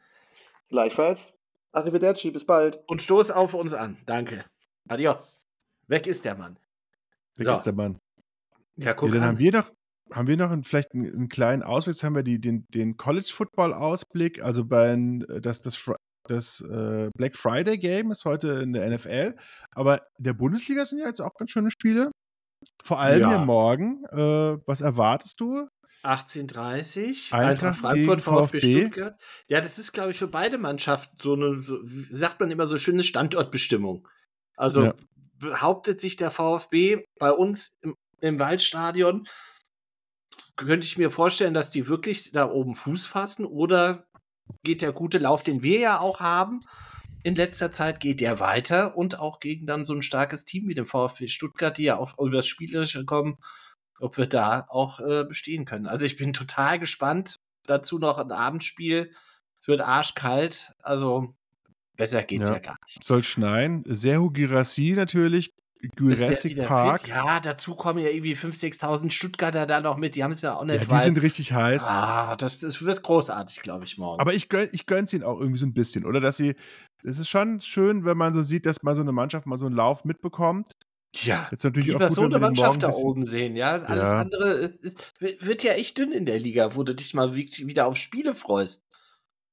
[0.68, 1.36] Gleichfalls.
[1.72, 2.80] Arrivederci, bis bald.
[2.86, 3.97] Und stoß auf uns an.
[4.07, 4.45] Danke.
[4.88, 5.47] Adios.
[5.88, 6.59] Weg ist der Mann.
[7.36, 7.53] Weg so.
[7.53, 7.99] ist der Mann.
[8.76, 9.28] Ja, guck ja, dann an.
[9.30, 9.72] haben wir doch
[10.13, 11.97] haben wir noch einen, vielleicht einen, einen, kleinen Ausblick?
[11.97, 14.43] Jetzt haben wir die, den, den College-Football-Ausblick.
[14.43, 14.97] Also bei,
[15.41, 15.91] das, das,
[16.25, 19.35] das äh, Black Friday-Game ist heute in der NFL.
[19.75, 22.11] Aber in der Bundesliga sind ja jetzt auch ganz schöne Spiele.
[22.83, 23.29] Vor allem ja.
[23.31, 24.05] hier morgen.
[24.11, 25.69] Äh, was erwartest du?
[26.03, 29.21] 18:30 Eintracht, Frankfurt, VfB, VfB, Stuttgart.
[29.49, 32.79] Ja, das ist, glaube ich, für beide Mannschaften so eine, so, sagt man immer so
[32.79, 34.09] schöne Standortbestimmung.
[34.57, 34.95] Also ja.
[35.39, 39.27] behauptet sich der VfB bei uns im, im Waldstadion
[40.57, 44.07] könnte ich mir vorstellen, dass die wirklich da oben Fuß fassen oder
[44.63, 46.63] geht der gute Lauf, den wir ja auch haben,
[47.23, 50.75] in letzter Zeit geht der weiter und auch gegen dann so ein starkes Team wie
[50.75, 53.37] dem VfB Stuttgart, die ja auch über das Spielerische kommen,
[53.99, 55.87] ob wir da auch äh, bestehen können.
[55.87, 57.37] Also ich bin total gespannt.
[57.67, 59.13] Dazu noch ein Abendspiel.
[59.59, 60.73] Es wird arschkalt.
[60.83, 61.35] Also
[61.97, 63.05] besser geht's ja, ja gar nicht.
[63.05, 63.85] Soll schneien.
[63.87, 65.51] Serhu Girassi natürlich
[65.99, 67.03] Jurassic Park.
[67.03, 67.11] Fit?
[67.11, 70.16] Ja, dazu kommen ja irgendwie 5.000, 6.000 Stuttgarter da noch mit.
[70.16, 70.81] Die haben es ja auch nicht.
[70.81, 71.85] Ja, die sind richtig heiß.
[71.87, 74.20] Ah, das, das wird großartig, glaube ich, morgen.
[74.20, 76.20] Aber ich, gönn, ich gönn's ihnen auch irgendwie so ein bisschen, oder?
[76.20, 76.55] Dass sie.
[77.03, 79.66] Es ist schon schön, wenn man so sieht, dass mal so eine Mannschaft mal so
[79.66, 80.76] einen Lauf mitbekommt.
[81.14, 83.83] Ja, Jetzt natürlich lieber auch gut, so eine Mannschaft da oben sehen, ja.
[83.83, 84.20] Alles ja.
[84.20, 87.97] andere ist, wird ja echt dünn in der Liga, wo du dich mal wieder auf
[87.97, 88.85] Spiele freust.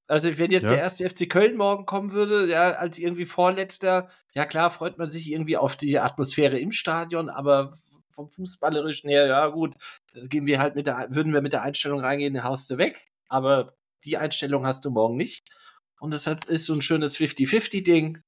[0.08, 0.70] Also, wenn jetzt ja.
[0.70, 5.10] der erste FC Köln morgen kommen würde, ja, als irgendwie Vorletzter, ja klar, freut man
[5.10, 7.78] sich irgendwie auf die Atmosphäre im Stadion, aber
[8.12, 9.76] vom Fußballerischen her, ja gut,
[10.14, 13.12] gehen wir halt mit der, würden wir mit der Einstellung reingehen, haust du weg.
[13.30, 15.51] Aber die Einstellung hast du morgen nicht.
[15.99, 18.20] Und das ist so ein schönes 50-50-Ding.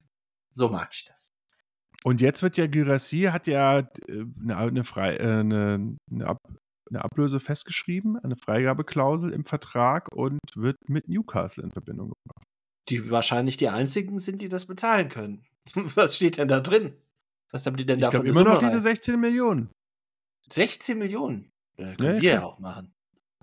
[0.52, 1.32] So mag ich das.
[2.04, 6.40] Und jetzt wird ja Gyrassi hat ja eine, eine, Frei, äh, eine, eine Ab,
[6.90, 12.44] eine Ablöse festgeschrieben, eine Freigabeklausel im Vertrag und wird mit Newcastle in Verbindung gebracht.
[12.90, 15.46] Die wahrscheinlich die einzigen sind, die das bezahlen können.
[15.96, 16.94] Was steht denn da drin?
[17.52, 19.72] Was haben die denn da Ich glaube immer noch diese 16 Millionen.
[20.52, 21.52] 16 Millionen?
[21.78, 22.94] Ja, können ja, wir ja auch machen.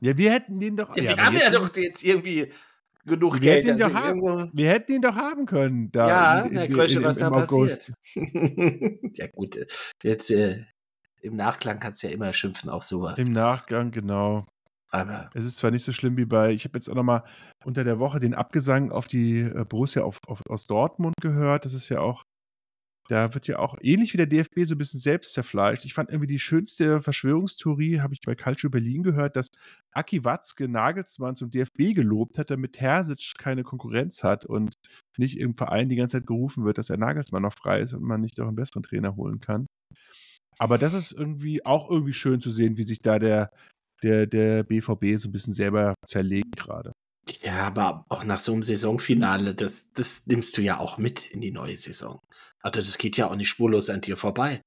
[0.01, 0.97] Ja, wir hätten den doch.
[0.97, 2.53] Ja, wir haben ja doch jetzt irgendwie
[3.07, 3.67] genug wir Geld.
[3.67, 5.91] Hätten also haben, wir hätten ihn doch haben können.
[5.91, 7.93] Da ja, in, in, Herr Krösche, was da passiert.
[9.17, 9.59] ja, gut.
[10.03, 10.65] Jetzt äh,
[11.27, 13.19] im Nachklang kannst du ja immer schimpfen auf sowas.
[13.19, 14.47] Im Nachgang, genau.
[14.91, 17.25] Aber es ist zwar nicht so schlimm wie bei, ich habe jetzt auch nochmal
[17.65, 21.65] unter der Woche den Abgesang auf die äh, Borussia auf, auf, aus Dortmund gehört.
[21.65, 22.23] Das ist ja auch,
[23.09, 25.85] da wird ja auch ähnlich wie der DFB so ein bisschen selbst zerfleischt.
[25.85, 29.49] Ich fand irgendwie die schönste Verschwörungstheorie, habe ich bei Calcio Berlin gehört, dass
[29.93, 34.75] Aki Watzke Nagelsmann zum DFB gelobt hat, damit Terzic keine Konkurrenz hat und
[35.19, 38.03] nicht im Verein die ganze Zeit gerufen wird, dass der Nagelsmann noch frei ist und
[38.03, 39.67] man nicht auch einen besseren Trainer holen kann.
[40.59, 43.51] Aber das ist irgendwie auch irgendwie schön zu sehen, wie sich da der,
[44.03, 46.93] der, der BVB so ein bisschen selber zerlegt gerade.
[47.43, 51.41] Ja, aber auch nach so einem Saisonfinale, das, das nimmst du ja auch mit in
[51.41, 52.21] die neue Saison.
[52.63, 54.63] Also das geht ja auch nicht spurlos an dir vorbei.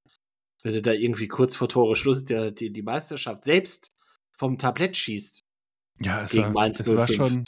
[0.62, 3.92] Wenn du da irgendwie kurz vor Tore Schluss der, die, die Meisterschaft selbst
[4.38, 5.42] vom Tablett schießt.
[6.02, 7.46] Ja, es, war, Mainz es war schon.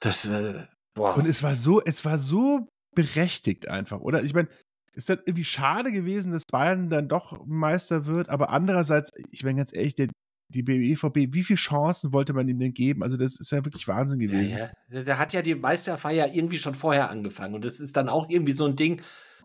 [0.00, 1.16] Das, äh, boah.
[1.16, 4.22] Und es war so, es war so berechtigt einfach, oder?
[4.22, 4.48] Ich meine,
[4.92, 9.58] ist das irgendwie schade gewesen, dass Bayern dann doch Meister wird, aber andererseits, ich meine
[9.58, 10.08] ganz ehrlich, der,
[10.48, 13.02] die BEVB, wie viele Chancen wollte man ihm denn geben?
[13.02, 14.58] Also, das ist ja wirklich Wahnsinn gewesen.
[14.58, 15.02] Ja, ja.
[15.02, 17.54] Der hat ja die Meisterfeier irgendwie schon vorher angefangen.
[17.54, 19.00] Und das ist dann auch irgendwie so ein Ding.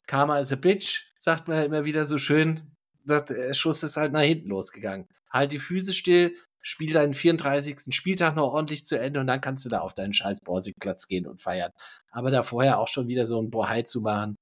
[0.08, 2.72] Karma is a bitch, sagt man ja immer wieder so schön.
[3.04, 5.08] Der Schuss ist halt nach hinten losgegangen.
[5.30, 7.93] Halt die Füße still, spiel deinen 34.
[7.93, 11.28] Spieltag noch ordentlich zu Ende und dann kannst du da auf deinen scheiß Borsigplatz gehen
[11.28, 11.72] und feiern.
[12.10, 14.36] Aber da vorher auch schon wieder so ein Bohai zu machen.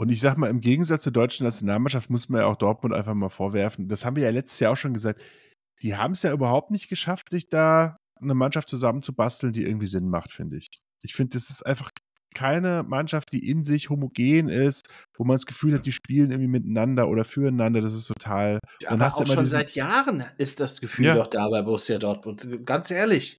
[0.00, 3.12] Und ich sag mal, im Gegensatz zur deutschen Nationalmannschaft muss man ja auch Dortmund einfach
[3.12, 3.86] mal vorwerfen.
[3.86, 5.22] Das haben wir ja letztes Jahr auch schon gesagt.
[5.82, 10.08] Die haben es ja überhaupt nicht geschafft, sich da eine Mannschaft zusammenzubasteln, die irgendwie Sinn
[10.08, 10.68] macht, finde ich.
[11.02, 11.90] Ich finde, das ist einfach
[12.34, 14.88] keine Mannschaft, die in sich homogen ist,
[15.18, 17.82] wo man das Gefühl hat, die spielen irgendwie miteinander oder füreinander.
[17.82, 18.58] Das ist total.
[18.80, 21.14] Ja, aber auch schon seit Jahren ist das Gefühl ja.
[21.16, 22.48] doch da bei Borussia Dortmund.
[22.64, 23.38] Ganz ehrlich,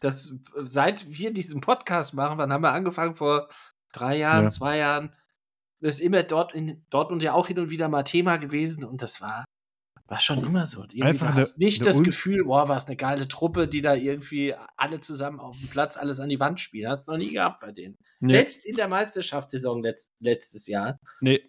[0.00, 3.14] das, seit wir diesen Podcast machen, wann haben wir angefangen?
[3.14, 3.48] Vor
[3.92, 4.50] drei Jahren, ja.
[4.50, 5.14] zwei Jahren.
[5.80, 9.02] Das ist immer dort in Dortmund ja auch hin und wieder mal Thema gewesen und
[9.02, 9.44] das war
[10.10, 10.82] war schon immer so.
[10.82, 13.68] Irgendwie Einfach du hast eine, nicht eine das Gefühl, boah, war es eine geile Truppe,
[13.68, 16.90] die da irgendwie alle zusammen auf dem Platz alles an die Wand spielen.
[16.90, 17.96] Hast du noch nie gehabt bei denen.
[18.18, 18.32] Nee.
[18.32, 20.98] Selbst in der Meisterschaftssaison letzt, letztes Jahr.
[21.20, 21.40] Nee.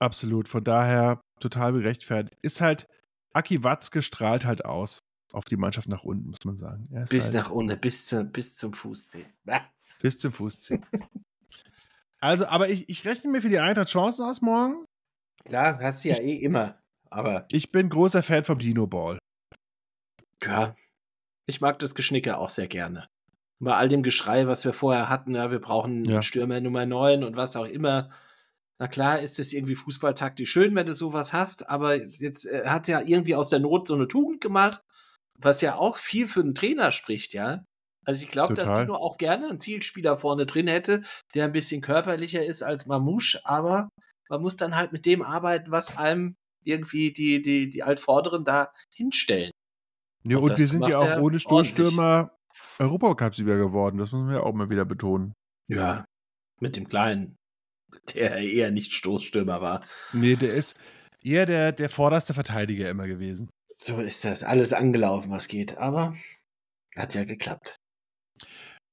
[0.00, 0.48] Absolut.
[0.48, 2.36] Von daher total gerechtfertigt.
[2.42, 2.86] Ist halt,
[3.32, 4.98] Aki Watzke strahlt halt aus
[5.32, 6.88] auf die Mannschaft nach unten, muss man sagen.
[7.08, 9.26] bis halt nach unten, bis, zu, bis zum Fußzeh.
[10.00, 10.80] bis zum Fußzeh.
[12.20, 14.84] Also, aber ich, ich rechne mir für die Eintracht Chancen aus morgen.
[15.44, 16.78] Klar, hast du ja ich, eh immer.
[17.10, 19.18] Aber ich bin großer Fan vom Dino Ball.
[20.42, 20.76] Ja,
[21.46, 23.08] ich mag das Geschnicke auch sehr gerne.
[23.60, 26.22] Bei all dem Geschrei, was wir vorher hatten, ja, wir brauchen ja.
[26.22, 28.10] Stürmer Nummer 9 und was auch immer.
[28.78, 32.86] Na klar ist es irgendwie fußballtaktisch schön, wenn du sowas hast, aber jetzt äh, hat
[32.86, 34.82] ja irgendwie aus der Not so eine Tugend gemacht,
[35.36, 37.64] was ja auch viel für einen Trainer spricht, ja.
[38.08, 41.02] Also ich glaube, dass Dino auch gerne einen Zielspieler vorne drin hätte,
[41.34, 43.90] der ein bisschen körperlicher ist als Mamouche, aber
[44.30, 46.34] man muss dann halt mit dem arbeiten, was einem
[46.64, 49.50] irgendwie die, die, die Altvorderen da hinstellen.
[50.26, 52.34] Ja, und, und wir sind ja auch ohne Stoßstürmer
[52.78, 53.98] Europacup-Sieger geworden.
[53.98, 55.34] Das müssen wir auch mal wieder betonen.
[55.68, 56.06] Ja,
[56.60, 57.36] mit dem Kleinen,
[58.14, 59.84] der eher nicht Stoßstürmer war.
[60.14, 60.80] Nee, der ist
[61.22, 63.50] eher der, der vorderste Verteidiger immer gewesen.
[63.76, 64.44] So ist das.
[64.44, 65.76] Alles angelaufen, was geht.
[65.76, 66.16] Aber
[66.96, 67.77] hat ja geklappt.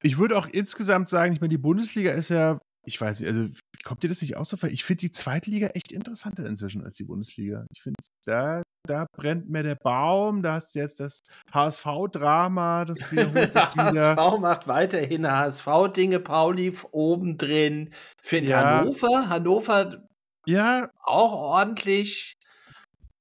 [0.05, 3.47] Ich würde auch insgesamt sagen, ich meine, die Bundesliga ist ja ich weiß nicht, also
[3.83, 4.69] kommt dir das nicht vor?
[4.69, 7.65] Ich finde die zweite Liga echt interessanter inzwischen als die Bundesliga.
[7.71, 11.19] Ich finde, da, da brennt mehr der Baum, da hast du jetzt das
[11.51, 14.15] HSV-Drama, das wiederholt sich wieder.
[14.15, 17.91] HSV macht weiterhin HSV-Dinge, Pauli oben drin.
[18.21, 18.79] Finde ja.
[18.79, 20.07] Hannover, Hannover
[20.45, 20.89] ja.
[21.03, 22.33] auch ordentlich.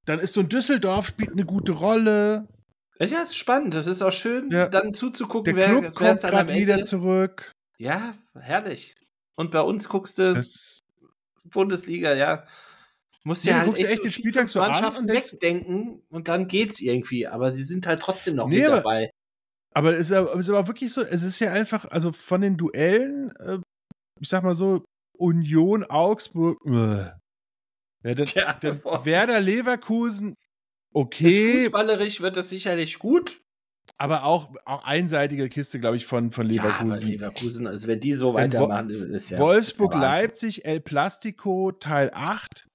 [0.05, 2.47] Dann ist so ein Düsseldorf, spielt eine gute Rolle.
[2.99, 3.75] Ja, ist spannend.
[3.75, 4.69] Das ist auch schön, ja.
[4.69, 7.53] dann zuzugucken, der Club wer, kommt gerade wieder zurück.
[7.79, 8.95] Ja, herrlich.
[9.37, 10.81] Und bei uns guckst du das
[11.45, 12.47] Bundesliga, ja.
[13.25, 17.27] Musst ja, halt echt, echt den Spieltag so Mannschaften an wegdenken und dann geht's irgendwie.
[17.27, 19.11] Aber sie sind halt trotzdem noch nee, mit dabei.
[19.73, 22.57] Aber es ist, aber ist aber wirklich so, es ist ja einfach, also von den
[22.57, 23.59] Duellen, äh,
[24.21, 24.85] ich sag mal so,
[25.17, 27.11] Union, Augsburg, äh.
[28.05, 30.35] Ja, dann, ja, dann Werder Leverkusen,
[30.95, 31.65] okay.
[31.65, 33.41] Fußballerisch wird das sicherlich gut.
[33.97, 37.03] Aber auch, auch einseitige Kiste, glaube ich, von, von Leverkusen.
[37.03, 39.39] Ja, Leverkusen, also wenn die so weitermachen, ist ja.
[39.39, 42.69] Wolfsburg, Leipzig, El Plastico, Teil 8.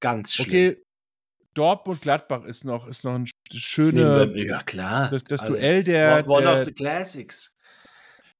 [0.00, 0.46] Ganz schön.
[0.46, 0.82] Okay,
[1.54, 4.32] Dortmund, Gladbach ist noch, ist noch ein schöne.
[4.36, 5.10] Ja, klar.
[5.10, 6.28] Das, das also, Duell der.
[6.28, 7.53] One der, of the Classics.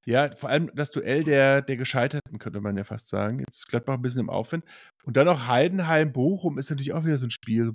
[0.06, 3.38] Ja, vor allem das Duell der, der Gescheiterten, könnte man ja fast sagen.
[3.38, 4.64] Jetzt ist Gladbach ein bisschen im Aufwind.
[5.04, 7.72] Und dann noch Heidenheim, Bochum ist natürlich auch wieder so ein Spiel.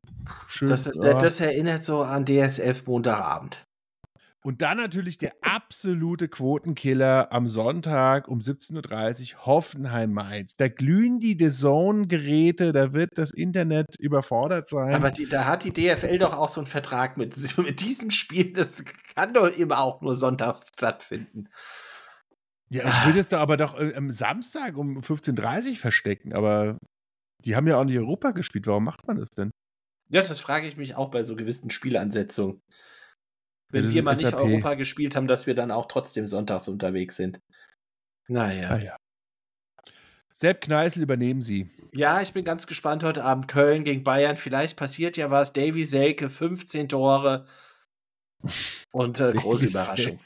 [0.48, 0.70] Schön.
[0.70, 1.14] Das, ist, ja.
[1.14, 3.64] das erinnert so an DSF Montagabend.
[4.42, 10.56] Und dann natürlich der absolute Quotenkiller am Sonntag um 17.30 Uhr, Hoffenheim-Mainz.
[10.56, 14.94] Da glühen die The Zone-Geräte, da wird das Internet überfordert sein.
[14.94, 18.54] Aber die, da hat die DFL doch auch so einen Vertrag mit, mit diesem Spiel.
[18.54, 21.50] Das kann doch immer auch nur sonntags stattfinden.
[22.70, 26.78] Ja, ich will das da aber doch äh, am Samstag um 15.30 Uhr verstecken, aber
[27.44, 28.68] die haben ja auch nicht Europa gespielt.
[28.68, 29.52] Warum macht man das denn?
[30.10, 32.62] Ja, das frage ich mich auch bei so gewissen Spielansetzungen
[33.72, 37.16] wenn ja, wir mal nicht Europa gespielt haben, dass wir dann auch trotzdem sonntags unterwegs
[37.16, 37.40] sind.
[38.28, 38.70] Naja.
[38.70, 38.98] Ah, ja.
[40.32, 41.70] Sepp Kneißl übernehmen Sie.
[41.92, 43.48] Ja, ich bin ganz gespannt heute Abend.
[43.48, 44.38] Köln gegen Bayern.
[44.38, 45.54] Vielleicht passiert ja was.
[45.54, 47.46] Davy Selke, 15 Tore.
[48.92, 50.20] Und äh, große Überraschung.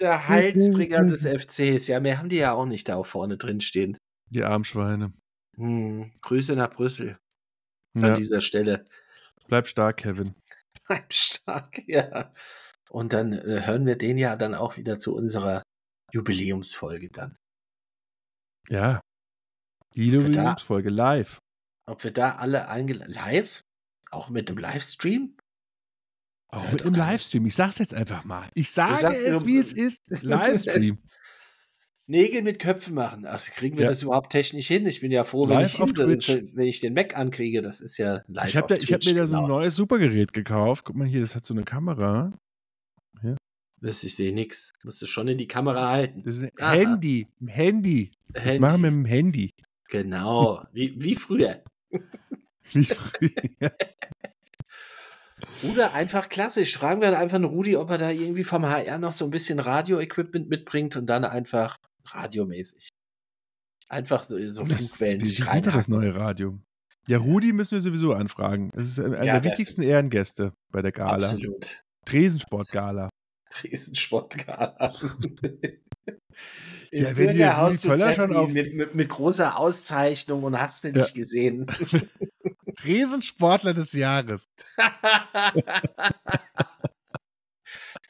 [0.00, 1.86] Der Heilsbringer des FCs.
[1.88, 3.96] Ja, mehr haben die ja auch nicht da auch vorne drin stehen.
[4.30, 5.12] Die Armschweine.
[5.56, 7.18] Hm, Grüße nach Brüssel.
[7.94, 8.08] Ja.
[8.08, 8.86] An dieser Stelle.
[9.48, 10.34] Bleib stark, Kevin.
[10.86, 12.32] Bleib stark, ja.
[12.90, 15.62] Und dann äh, hören wir den ja dann auch wieder zu unserer
[16.12, 17.36] Jubiläumsfolge dann.
[18.68, 19.00] Ja.
[19.94, 21.38] Die Jubiläumsfolge live.
[21.86, 23.12] Ob wir da alle eingeladen.
[23.12, 23.62] Live?
[24.10, 25.36] Auch mit dem Livestream?
[26.50, 26.94] Auch Ja, mit einem.
[26.94, 27.46] Livestream.
[27.46, 28.48] Ich sag's jetzt einfach mal.
[28.54, 30.02] Ich sage es, wie es ist.
[30.22, 30.98] Livestream.
[32.08, 33.26] Nägel mit Köpfen machen.
[33.26, 33.90] Ach, kriegen wir Ja.
[33.90, 34.86] das überhaupt technisch hin?
[34.86, 37.62] Ich bin ja froh, wenn ich, wenn ich den Mac ankriege.
[37.62, 39.58] Das ist ja live Ich habe hab mir da so ein genau.
[39.58, 40.84] neues Supergerät gekauft.
[40.84, 42.32] Guck mal hier, das hat so eine Kamera.
[43.80, 44.72] Das- Ich sehe nichts.
[44.84, 46.22] Musst du schon in die Kamera halten.
[46.24, 46.78] Das ist ein.
[46.78, 47.26] Handy.
[47.46, 48.12] Handy.
[48.32, 48.58] Das Handy.
[48.60, 49.50] machen wir mit dem Handy.
[49.88, 51.62] Genau, wie, wie früher.
[52.72, 53.70] Wie früher.
[55.62, 56.76] Oder einfach klassisch.
[56.76, 59.58] Fragen wir einfach einen Rudi, ob er da irgendwie vom HR noch so ein bisschen
[59.58, 61.76] Radio-Equipment mitbringt und dann einfach
[62.10, 62.88] radiomäßig.
[63.88, 66.58] Einfach so, so Funkwellen wie sind da das neue Radio?
[67.08, 68.70] Ja, Rudi müssen wir sowieso anfragen.
[68.74, 71.28] Das ist einer Ja, der wichtigsten Ehrengäste bei der Gala.
[71.28, 71.82] Absolut.
[72.04, 73.08] Tresensport-Gala.
[73.50, 74.94] Dresden-Sportgala.
[76.90, 80.88] Im Ja, wenn zu Völler schon auf- mit, mit, mit großer Auszeichnung und hast du
[80.88, 80.94] Ja.
[80.98, 81.66] nicht gesehen.
[82.76, 84.44] Tresensportler des Jahres.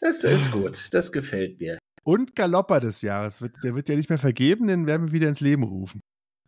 [0.01, 1.79] das ist gut, das gefällt mir.
[2.05, 3.43] Und Galopper des Jahres.
[3.65, 6.01] Der wird ja nicht mehr vergeben, den werden wir wieder ins Leben rufen.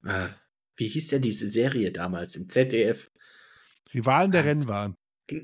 [0.04, 0.28] Ah,
[0.76, 3.10] Wie hieß denn diese Serie damals im ZDF?
[3.92, 4.58] Rivalen der Wahnsinn.
[4.58, 4.94] Rennbahn.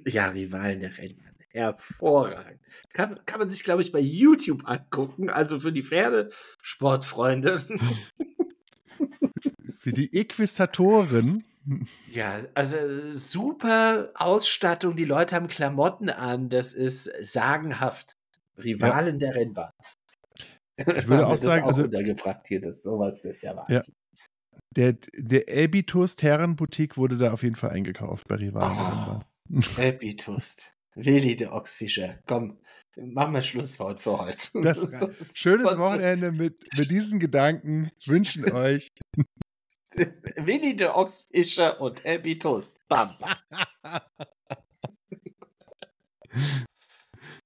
[0.06, 1.34] Ja, Rivalen der Rennbahn.
[1.48, 2.60] Hervorragend.
[2.92, 5.30] Kann, kann man sich, glaube ich, bei YouTube angucken.
[5.30, 7.64] Also für die Pferdesportfreunde.
[9.74, 11.44] Für die Equistatoren.
[12.12, 12.76] Ja, also
[13.14, 14.96] super Ausstattung.
[14.96, 16.48] Die Leute haben Klamotten an.
[16.48, 18.14] Das ist sagenhaft.
[18.58, 19.70] Rivalen der Rennbahn.
[20.76, 23.94] Ich würde auch Das sagen, auch also- untergebracht hier, das sowas, das ist ja Wahnsinn.
[24.76, 29.22] Der, der Abitus Terrenboutique wurde da auf jeden Fall eingekauft bei Rivalen
[29.76, 30.14] der Oh.
[30.18, 30.72] Toast.
[30.96, 32.18] Willi der Ochsfischer.
[32.26, 32.58] Komm,
[32.96, 34.48] machen wir Schlusswort für heute.
[34.62, 38.88] Das- Sonst- Schönes sonst- Wochenende mit, mit diesen Gedanken wünschen euch.
[40.36, 42.78] Willi der Ochsfischer und Happy Toast.
[42.88, 43.10] Bam.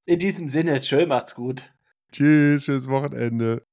[0.07, 1.71] In diesem Sinne, tschö, macht's gut.
[2.13, 3.67] Tschüss, schönes Wochenende.